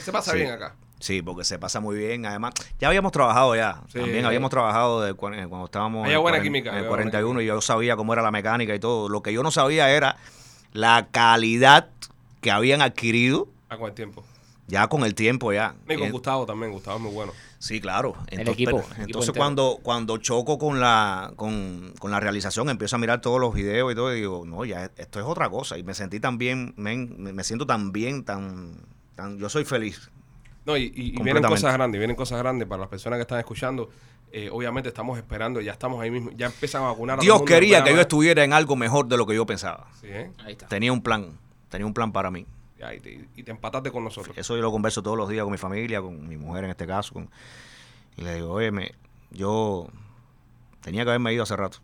Se 0.03 0.11
pasa 0.11 0.31
Sí. 0.31 0.37
bien 0.39 0.51
acá. 0.51 0.75
Sí, 0.99 1.21
porque 1.21 1.43
se 1.43 1.59
pasa 1.59 1.79
muy 1.79 1.95
bien. 1.95 2.25
Además, 2.25 2.55
ya 2.79 2.87
habíamos 2.87 3.11
trabajado 3.11 3.55
ya. 3.55 3.81
Sí. 3.93 3.99
También 3.99 4.25
habíamos 4.25 4.49
trabajado 4.49 5.01
de 5.03 5.13
cu- 5.13 5.27
eh, 5.27 5.45
cuando 5.47 5.65
estábamos 5.65 6.05
Había 6.05 6.15
en 6.15 6.21
buena 6.23 6.41
química, 6.41 6.71
en 6.71 6.77
el 6.77 6.81
buena 6.87 7.03
41 7.03 7.41
y 7.41 7.45
yo 7.45 7.61
sabía 7.61 7.95
cómo 7.95 8.13
era 8.13 8.23
la 8.23 8.31
mecánica 8.31 8.73
y 8.73 8.79
todo. 8.79 9.07
Lo 9.07 9.21
que 9.21 9.31
yo 9.31 9.43
no 9.43 9.51
sabía 9.51 9.91
era 9.91 10.17
la 10.73 11.07
calidad 11.11 11.89
que 12.41 12.49
habían 12.49 12.81
adquirido 12.81 13.47
con 13.69 13.83
el 13.89 13.93
tiempo. 13.93 14.23
Ya 14.67 14.87
con 14.87 15.03
el 15.03 15.15
tiempo 15.15 15.51
ya. 15.53 15.75
Y 15.89 15.95
con 15.95 16.07
Eh, 16.07 16.11
Gustavo 16.11 16.45
también, 16.45 16.71
Gustavo 16.71 16.97
es 16.97 17.03
muy 17.03 17.11
bueno. 17.13 17.31
Sí, 17.59 17.81
claro. 17.81 18.15
El 18.27 18.39
Entonces, 18.41 18.53
equipo, 18.53 18.71
pero- 18.71 18.83
el 18.83 18.91
equipo 18.91 19.03
entonces 19.07 19.33
cuando, 19.35 19.79
cuando 19.81 20.17
choco 20.17 20.57
con 20.59 20.79
la, 20.79 21.33
con, 21.35 21.93
con 21.99 22.11
la 22.11 22.19
realización, 22.19 22.69
empiezo 22.69 22.95
a 22.97 22.99
mirar 22.99 23.19
todos 23.21 23.39
los 23.41 23.53
videos 23.53 23.91
y 23.91 23.95
todo, 23.95 24.13
y 24.15 24.17
digo, 24.19 24.43
no, 24.45 24.63
ya 24.65 24.91
esto 24.97 25.19
es 25.19 25.25
otra 25.25 25.49
cosa. 25.49 25.77
Y 25.77 25.83
me 25.83 25.93
sentí 25.93 26.19
tan 26.19 26.37
bien, 26.37 26.73
men, 26.77 27.15
me 27.17 27.33
me 27.33 27.43
siento 27.43 27.65
tan 27.65 27.91
bien, 27.91 28.23
tan, 28.23 28.75
tan 29.15 29.37
yo 29.39 29.49
soy 29.49 29.65
feliz. 29.65 30.11
No, 30.65 30.75
y, 30.77 30.83
y- 30.95 31.17
y 31.19 31.23
vienen 31.23 31.41
cosas 31.43 31.73
grandes, 31.73 31.97
vienen 31.97 32.15
cosas 32.15 32.37
grandes 32.39 32.67
para 32.67 32.81
las 32.81 32.89
personas 32.89 33.17
que 33.17 33.21
están 33.21 33.39
escuchando. 33.39 33.89
Eh, 34.33 34.49
obviamente 34.51 34.89
estamos 34.89 35.17
esperando, 35.17 35.61
ya 35.61 35.71
estamos 35.71 36.01
ahí 36.01 36.11
mismo, 36.11 36.29
ya 36.35 36.47
empiezan 36.47 36.83
a 36.83 36.87
vacunar 36.87 37.13
a 37.13 37.17
todo 37.19 37.23
Dios 37.23 37.35
el 37.35 37.39
mundo, 37.39 37.53
quería 37.53 37.83
que 37.85 37.93
yo 37.93 38.01
estuviera 38.01 38.43
en 38.43 38.51
algo 38.51 38.75
mejor 38.75 39.07
de 39.07 39.15
lo 39.15 39.25
que 39.25 39.33
yo 39.33 39.45
pensaba. 39.45 39.87
Sí, 40.01 40.07
¿eh? 40.09 40.29
Ahí 40.43 40.51
está. 40.51 40.67
Tenía 40.67 40.91
un 40.91 41.01
plan, 41.01 41.37
tenía 41.69 41.87
un 41.87 41.93
plan 41.93 42.11
para 42.11 42.29
mí. 42.29 42.45
Ya, 42.79 42.93
y, 42.93 42.99
te, 42.99 43.27
y 43.35 43.43
te 43.43 43.51
empataste 43.51 43.91
con 43.91 44.03
nosotros. 44.03 44.37
Eso 44.37 44.55
yo 44.55 44.61
lo 44.61 44.71
converso 44.71 45.01
todos 45.01 45.17
los 45.17 45.27
días 45.29 45.43
con 45.43 45.51
mi 45.51 45.57
familia, 45.57 46.01
con 46.01 46.27
mi 46.27 46.37
mujer 46.37 46.63
en 46.65 46.69
este 46.71 46.85
caso. 46.85 47.13
con- 47.13 47.29
y 48.15 48.21
le 48.21 48.35
digo, 48.35 48.51
oye, 48.51 48.71
me, 48.71 48.91
yo 49.31 49.87
tenía 50.81 51.03
que 51.03 51.09
haberme 51.09 51.33
ido 51.33 51.43
hace 51.43 51.55
rato. 51.55 51.79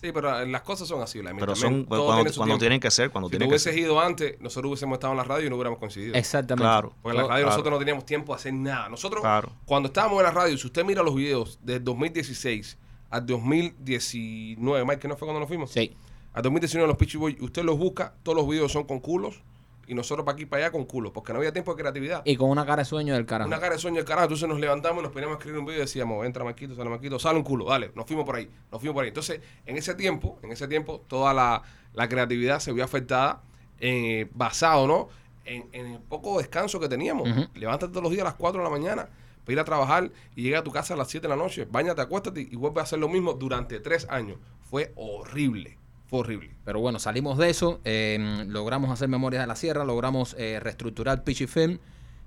Sí, 0.00 0.12
pero 0.12 0.40
eh, 0.40 0.46
las 0.46 0.62
cosas 0.62 0.86
son 0.86 1.02
así. 1.02 1.18
Vladimir, 1.18 1.40
Pero 1.40 1.54
también 1.54 1.74
son 1.74 1.84
cuando, 1.86 2.44
tiene 2.44 2.58
tienen 2.58 2.80
que 2.80 2.90
ser, 2.92 3.10
cuando 3.10 3.26
Si 3.28 3.32
tú 3.32 3.38
tienen 3.38 3.48
que 3.48 3.52
hubieses 3.54 3.74
ser. 3.74 3.82
ido 3.82 4.00
antes, 4.00 4.40
nosotros 4.40 4.70
hubiésemos 4.70 4.94
estado 4.96 5.12
en 5.12 5.16
la 5.16 5.24
radio 5.24 5.46
y 5.48 5.50
no 5.50 5.56
hubiéramos 5.56 5.80
coincidido. 5.80 6.14
Exactamente. 6.14 6.62
Claro. 6.62 6.92
Porque 7.02 7.16
en 7.18 7.22
la 7.24 7.28
radio 7.28 7.42
claro. 7.42 7.50
nosotros 7.50 7.72
no 7.72 7.78
teníamos 7.80 8.06
tiempo 8.06 8.32
de 8.32 8.36
hacer 8.36 8.52
nada. 8.54 8.88
Nosotros, 8.88 9.20
Claro. 9.22 9.50
cuando 9.66 9.88
estábamos 9.88 10.18
en 10.20 10.24
la 10.26 10.30
radio, 10.30 10.56
si 10.56 10.66
usted 10.68 10.84
mira 10.84 11.02
los 11.02 11.16
videos 11.16 11.58
del 11.64 11.82
2016 11.82 12.78
al 13.10 13.26
2019, 13.26 14.84
Mike, 14.84 15.00
¿qué 15.00 15.08
no 15.08 15.16
fue 15.16 15.26
cuando 15.26 15.40
nos 15.40 15.48
fuimos? 15.48 15.70
Sí. 15.72 15.96
Al 16.32 16.42
2019 16.42 16.86
los 16.86 16.96
Pitchy 16.96 17.18
Boys, 17.18 17.36
usted 17.40 17.64
los 17.64 17.76
busca, 17.78 18.14
todos 18.22 18.36
los 18.38 18.48
videos 18.48 18.70
son 18.70 18.84
con 18.84 19.00
culos 19.00 19.42
y 19.88 19.94
nosotros 19.94 20.24
para 20.24 20.34
aquí 20.34 20.46
para 20.46 20.64
allá 20.64 20.72
con 20.72 20.84
culo, 20.84 21.12
porque 21.12 21.32
no 21.32 21.38
había 21.38 21.52
tiempo 21.52 21.74
de 21.74 21.80
creatividad. 21.80 22.22
Y 22.24 22.36
con 22.36 22.50
una 22.50 22.64
cara 22.66 22.82
de 22.82 22.84
sueño 22.84 23.14
del 23.14 23.26
carajo. 23.26 23.48
Una 23.48 23.58
cara 23.58 23.74
de 23.74 23.80
sueño 23.80 23.96
del 23.96 24.04
carajo. 24.04 24.24
Entonces 24.26 24.48
nos 24.48 24.60
levantamos 24.60 25.00
y 25.00 25.02
nos 25.04 25.12
poníamos 25.12 25.36
a 25.36 25.38
escribir 25.38 25.58
un 25.58 25.66
video 25.66 25.78
y 25.78 25.80
decíamos, 25.80 26.26
entra 26.26 26.44
Marquito, 26.44 26.74
sale 26.74 26.90
Marquito, 26.90 27.18
sale 27.18 27.38
un 27.38 27.44
culo, 27.44 27.64
dale, 27.64 27.90
nos 27.94 28.06
fuimos 28.06 28.24
por 28.24 28.36
ahí, 28.36 28.48
nos 28.70 28.80
fuimos 28.80 28.94
por 28.94 29.04
ahí. 29.04 29.08
Entonces, 29.08 29.40
en 29.66 29.76
ese 29.76 29.94
tiempo, 29.94 30.38
en 30.42 30.52
ese 30.52 30.68
tiempo, 30.68 31.02
toda 31.08 31.32
la, 31.32 31.62
la 31.94 32.08
creatividad 32.08 32.60
se 32.60 32.72
vio 32.72 32.84
afectada 32.84 33.40
eh, 33.80 34.28
basado, 34.34 34.86
¿no? 34.86 35.08
En, 35.44 35.68
en 35.72 35.86
el 35.86 36.00
poco 36.00 36.38
descanso 36.38 36.78
que 36.78 36.88
teníamos. 36.88 37.28
Ujú. 37.28 37.46
Levántate 37.54 37.90
todos 37.90 38.02
los 38.02 38.12
días 38.12 38.22
a 38.22 38.26
las 38.26 38.34
4 38.34 38.60
de 38.60 38.64
la 38.64 38.70
mañana 38.70 39.08
para 39.44 39.52
ir 39.54 39.60
a 39.60 39.64
trabajar 39.64 40.10
y 40.36 40.42
llega 40.42 40.58
a 40.58 40.62
tu 40.62 40.70
casa 40.70 40.92
a 40.92 40.96
las 40.98 41.08
7 41.08 41.26
de 41.26 41.34
la 41.34 41.42
noche, 41.42 41.66
bañate, 41.70 42.02
acuéstate 42.02 42.42
y 42.50 42.56
vuelve 42.56 42.80
a 42.80 42.82
hacer 42.82 42.98
lo 42.98 43.08
mismo 43.08 43.32
durante 43.32 43.80
tres 43.80 44.06
años. 44.10 44.36
Fue 44.68 44.92
horrible, 44.96 45.77
fue 46.08 46.20
horrible. 46.20 46.50
Pero 46.64 46.80
bueno, 46.80 46.98
salimos 46.98 47.38
de 47.38 47.50
eso, 47.50 47.80
eh, 47.84 48.44
logramos 48.48 48.90
hacer 48.90 49.08
Memorias 49.08 49.42
de 49.42 49.46
la 49.46 49.56
Sierra, 49.56 49.84
logramos 49.84 50.34
eh, 50.38 50.58
reestructurar 50.60 51.22
Pitchy 51.22 51.46
Film, 51.46 51.78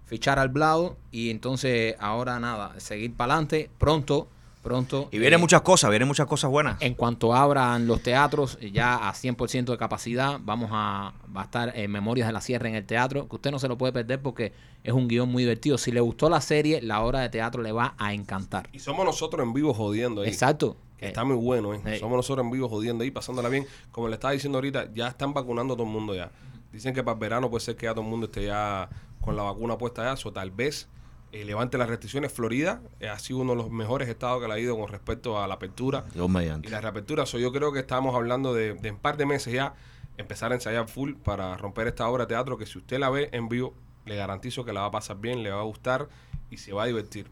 fichar 0.06 0.40
al 0.40 0.50
Blado 0.50 0.98
y 1.12 1.32
entonces 1.32 1.96
ahora 2.00 2.40
nada, 2.40 2.80
seguir 2.80 3.16
para 3.16 3.34
adelante 3.34 3.72
pronto, 3.80 4.28
pronto. 4.62 5.10
Y 5.12 5.18
vienen 5.18 5.40
eh, 5.40 5.42
muchas 5.42 5.62
cosas, 5.62 5.90
vienen 5.90 6.08
muchas 6.08 6.28
cosas 6.28 6.52
buenas. 6.52 6.80
En 6.80 6.94
cuanto 6.94 7.34
abran 7.34 7.88
los 7.88 8.04
teatros, 8.04 8.60
ya 8.72 9.10
a 9.10 9.14
100% 9.14 9.72
de 9.72 9.78
capacidad, 9.78 10.40
vamos 10.44 10.70
a, 10.72 11.14
va 11.36 11.42
a 11.42 11.46
estar 11.46 11.76
en 11.76 11.90
Memorias 11.90 12.28
de 12.28 12.34
la 12.34 12.42
Sierra 12.42 12.70
en 12.70 12.76
el 12.76 12.86
teatro, 12.86 13.28
que 13.28 13.36
usted 13.36 13.50
no 13.50 13.58
se 13.58 13.68
lo 13.68 13.80
puede 13.80 13.94
perder 13.94 14.22
porque 14.22 14.54
es 14.84 14.94
un 14.94 15.08
guion 15.08 15.28
muy 15.28 15.42
divertido. 15.42 15.80
Si 15.80 15.92
le 15.92 16.02
gustó 16.02 16.30
la 16.30 16.42
serie, 16.42 16.82
la 16.84 17.02
obra 17.02 17.22
de 17.22 17.30
teatro 17.30 17.64
le 17.64 17.72
va 17.72 17.96
a 17.98 18.14
encantar. 18.14 18.70
Y 18.74 18.80
somos 18.80 19.06
nosotros 19.06 19.44
en 19.44 19.54
vivo 19.54 19.74
jodiendo 19.74 20.22
ahí. 20.22 20.28
Exacto. 20.28 20.78
Que 21.02 21.08
Eh, 21.08 21.10
está 21.10 21.24
muy 21.24 21.36
bueno, 21.36 21.74
¿eh? 21.74 21.82
Sí. 21.84 21.98
Somos 22.00 22.16
nosotros 22.16 22.46
en 22.46 22.52
vivo 22.52 22.70
jodiendo 22.70 23.04
ahí, 23.04 23.10
pasándola 23.12 23.50
bien. 23.50 23.66
Como 23.92 24.08
le 24.08 24.14
estaba 24.14 24.34
diciendo 24.34 24.60
ahorita, 24.60 24.94
ya 24.94 25.08
están 25.08 25.34
vacunando 25.34 25.74
a 25.74 25.78
todo 25.78 25.88
el 25.88 25.92
mundo 25.92 26.14
ya. 26.14 26.32
Dicen 26.72 26.94
que 26.94 27.04
para 27.04 27.16
el 27.16 27.20
verano 27.20 27.50
puede 27.50 27.66
ser 27.66 27.76
que 27.76 27.88
ya 27.88 27.94
todo 27.94 28.04
el 28.04 28.10
mundo 28.10 28.28
esté 28.28 28.46
ya 28.46 28.88
con 29.20 29.36
la 29.36 29.42
vacuna 29.44 29.78
puesta 29.80 30.04
ya. 30.04 30.30
O 30.30 30.32
tal 30.32 30.52
vez 30.52 30.88
eh, 31.32 31.44
levante 31.44 31.80
las 31.80 31.90
restricciones. 31.90 32.32
Florida 32.32 32.82
eh, 33.00 33.10
ha 33.10 33.18
sido 33.18 33.40
uno 33.40 33.54
de 33.54 33.58
los 33.58 33.72
mejores 33.72 34.08
estados 34.10 34.40
que 34.42 34.48
le 34.48 34.54
ha 34.54 34.60
ido 34.60 34.78
con 34.78 34.90
respecto 34.90 35.42
a 35.42 35.48
la 35.48 35.56
apertura 35.56 36.06
Dios 36.14 36.30
y 36.68 36.70
la 36.70 36.82
reapertura. 36.82 37.26
So, 37.26 37.40
yo 37.40 37.52
creo 37.52 37.74
que 37.74 37.80
estamos 37.80 38.14
hablando 38.14 38.54
de, 38.54 38.76
de 38.76 38.92
un 38.92 38.98
par 38.98 39.18
de 39.18 39.26
meses 39.26 39.52
ya 39.52 39.74
empezar 40.18 40.52
a 40.52 40.56
ensayar 40.56 40.88
full 40.88 41.14
para 41.16 41.58
romper 41.58 41.88
esta 41.88 42.08
obra 42.08 42.26
de 42.26 42.28
teatro 42.36 42.60
que 42.60 42.68
si 42.68 42.78
usted 42.78 43.00
la 43.00 43.10
ve 43.10 43.30
en 43.32 43.50
vivo, 43.50 43.74
le 44.06 44.16
garantizo 44.18 44.64
que 44.64 44.72
la 44.72 44.82
va 44.82 44.88
a 44.88 44.92
pasar 44.92 45.18
bien, 45.18 45.42
le 45.42 45.50
va 45.50 45.62
a 45.62 45.64
gustar 45.64 46.10
y 46.52 46.58
se 46.58 46.74
va 46.74 46.84
a 46.84 46.86
divertir. 46.86 47.28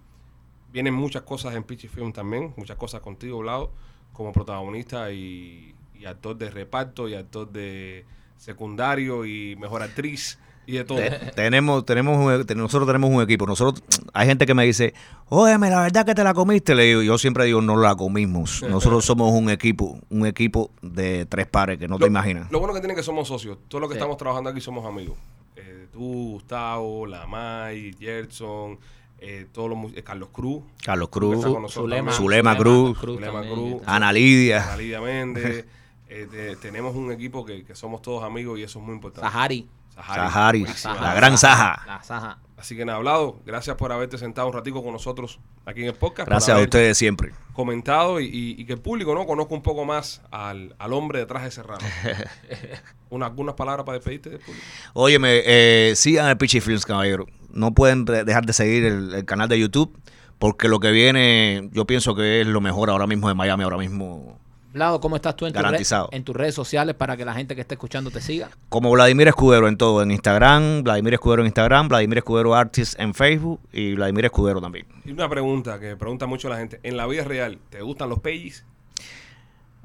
Vienen 0.72 0.94
muchas 0.94 1.24
cosas 1.24 1.56
en 1.56 1.64
Pitchy 1.64 1.88
Film 1.88 2.12
también, 2.14 2.54
muchas 2.58 2.78
cosas 2.78 3.02
contigo, 3.02 3.40
Blado, 3.40 3.72
como 4.14 4.32
protagonista 4.32 5.12
y, 5.12 5.74
y 6.00 6.06
actor 6.06 6.38
de 6.38 6.50
reparto 6.52 7.08
y 7.10 7.16
actor 7.16 7.52
de 7.52 8.06
secundario 8.38 9.26
y 9.26 9.56
mejor 9.58 9.82
actriz 9.82 10.40
y 10.66 10.74
de 10.74 10.84
todo. 10.84 10.98
Te- 11.00 11.10
tenemos, 11.36 11.84
tenemos 11.86 12.18
un- 12.24 12.46
te- 12.46 12.54
nosotros 12.56 12.88
tenemos 12.88 13.10
un 13.10 13.22
equipo. 13.22 13.46
Nosotros, 13.48 13.84
hay 14.14 14.28
gente 14.28 14.46
que 14.46 14.54
me 14.54 14.64
dice, 14.66 14.94
óyeme, 15.30 15.70
la 15.72 15.82
verdad 15.82 16.06
que 16.06 16.14
te 16.14 16.24
la 16.24 16.34
comiste. 16.34 16.76
Le 16.76 16.84
digo, 16.84 17.02
yo 17.02 17.18
siempre 17.18 17.46
digo, 17.46 17.62
no 17.62 17.76
la 17.76 17.96
comimos. 17.96 18.62
Nosotros 18.64 19.04
somos 19.06 19.32
un 19.34 19.50
equipo, 19.50 20.00
un 20.10 20.26
equipo 20.28 20.70
de 20.84 21.26
tres 21.26 21.48
pares 21.48 21.80
que 21.80 21.88
no 21.88 21.98
te 21.98 22.06
imaginas. 22.06 22.52
Lo 22.52 22.60
bueno 22.60 22.74
que 22.74 22.80
tiene 22.82 22.94
que 22.96 23.04
somos 23.04 23.28
socios. 23.28 23.58
Todos 23.68 23.82
los 23.82 23.90
que 23.90 23.96
Sí. 23.96 23.98
estamos 24.00 24.18
trabajando 24.18 24.52
aquí 24.52 24.62
somos 24.62 24.86
amigos. 24.86 25.18
Eh, 25.56 25.88
tú, 25.92 26.34
Gustavo, 26.34 27.06
Lamay, 27.08 27.94
Gerson, 28.00 28.78
eh, 29.22 29.48
todos 29.52 29.70
los 29.70 29.94
eh, 29.96 30.04
Carlos 30.04 30.30
Cruz. 30.32 30.64
Carlos 30.84 31.10
Cruz, 31.10 31.46
Zulema. 31.72 32.12
Zulema 32.12 32.58
Cruz, 32.58 32.98
Zulema. 33.00 33.42
Cruz. 33.42 33.82
Ana 33.86 34.12
Lidia, 34.14 34.64
Ana 34.64 34.78
Lidia 34.78 35.02
Méndez. 35.02 35.66
eh, 36.10 36.28
te- 36.30 36.56
tenemos 36.56 36.96
un 36.96 37.12
equipo 37.12 37.46
que, 37.46 37.64
que 37.64 37.76
somos 37.76 38.02
todos 38.02 38.24
amigos 38.24 38.58
y 38.60 38.64
eso 38.64 38.80
es 38.80 38.86
muy 38.86 38.96
importante. 38.96 39.30
Sahari. 39.30 39.68
Sahari. 40.04 40.30
Sahari, 40.30 40.60
Buenísimo. 40.62 40.94
la 41.02 41.14
gran 41.14 41.38
Saja. 41.38 41.84
La 41.88 42.04
Saja. 42.04 42.38
Así 42.58 42.76
que 42.76 42.84
nada, 42.84 42.98
hablado. 42.98 43.40
Gracias 43.46 43.78
por 43.78 43.92
haberte 43.94 44.18
sentado 44.18 44.48
un 44.48 44.54
ratico 44.54 44.84
con 44.84 44.92
nosotros 44.92 45.40
aquí 45.66 45.82
en 45.82 45.88
el 45.88 45.94
podcast. 45.94 46.28
Gracias 46.28 46.58
a 46.58 46.60
ustedes 46.62 46.98
siempre. 46.98 47.32
Comentado 47.54 48.20
y, 48.20 48.26
y- 48.26 48.56
y 48.62 48.66
que 48.66 48.74
el 48.74 48.82
público 48.82 49.16
no 49.16 49.26
conozca 49.26 49.54
un 49.54 49.62
poco 49.62 49.86
más 49.86 50.22
al, 50.30 50.76
al 50.78 50.92
hombre 50.94 51.20
detrás 51.20 51.44
de 51.44 51.52
Serrano. 51.52 51.80
Una, 53.10 53.28
¿Algunas 53.28 53.56
palabras 53.56 53.86
para 53.86 53.98
despedirte 53.98 54.30
del 54.30 54.40
público? 54.40 54.66
Óyeme, 54.94 55.42
eh, 55.46 55.94
sigan 55.96 56.28
el 56.28 56.38
Pitchy 56.38 56.60
Films, 56.62 56.86
caballero. 56.86 57.26
No 57.52 57.72
pueden 57.74 58.06
de- 58.06 58.24
dejar 58.26 58.46
de 58.46 58.54
seguir 58.54 58.84
el, 58.86 59.14
el 59.16 59.26
canal 59.26 59.48
de 59.48 59.58
YouTube 59.60 59.98
porque 60.38 60.68
lo 60.68 60.80
que 60.80 60.92
viene, 60.92 61.70
yo 61.74 61.86
pienso 61.86 62.14
que 62.16 62.42
es 62.42 62.48
lo 62.48 62.62
mejor 62.62 62.90
ahora 62.90 63.08
mismo 63.08 63.28
de 63.30 63.36
Miami, 63.36 63.64
ahora 63.64 63.78
mismo. 63.78 64.38
Vlado, 64.72 65.00
¿cómo 65.02 65.16
estás 65.16 65.36
tú 65.36 65.48
en, 65.48 65.54
tu 65.54 65.60
red- 65.60 65.82
en 66.12 66.24
tus 66.24 66.36
redes 66.36 66.54
sociales 66.54 66.94
para 66.96 67.18
que 67.18 67.26
la 67.26 67.34
gente 67.34 67.56
que 67.56 67.62
esté 67.62 67.74
escuchando 67.74 68.12
te 68.12 68.22
siga? 68.22 68.50
Como 68.70 68.92
Vladimir 68.92 69.28
Escudero 69.28 69.68
en 69.68 69.78
todo, 69.78 70.04
en 70.04 70.12
Instagram, 70.12 70.84
Vladimir 70.84 71.16
Escudero 71.16 71.42
en 71.42 71.48
Instagram, 71.48 71.88
Vladimir 71.88 72.20
Escudero 72.20 72.54
Artist 72.54 73.00
en 73.00 73.16
Facebook 73.16 73.60
y 73.74 73.96
Vladimir 73.96 74.26
Escudero 74.26 74.62
también. 74.62 74.86
Y 75.06 75.12
una 75.12 75.28
pregunta 75.28 75.80
que 75.80 75.96
pregunta 75.96 76.28
mucho 76.28 76.50
la 76.50 76.58
gente. 76.58 76.80
En 76.84 76.98
la 76.98 77.08
vida 77.08 77.24
real, 77.24 77.58
¿te 77.72 77.82
gustan 77.82 78.10
los 78.10 78.20
peyis? 78.20 78.64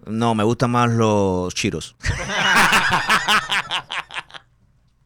No, 0.07 0.35
me 0.35 0.45
gustan 0.45 0.71
más 0.71 0.91
los 0.91 1.55
chiros. 1.55 1.97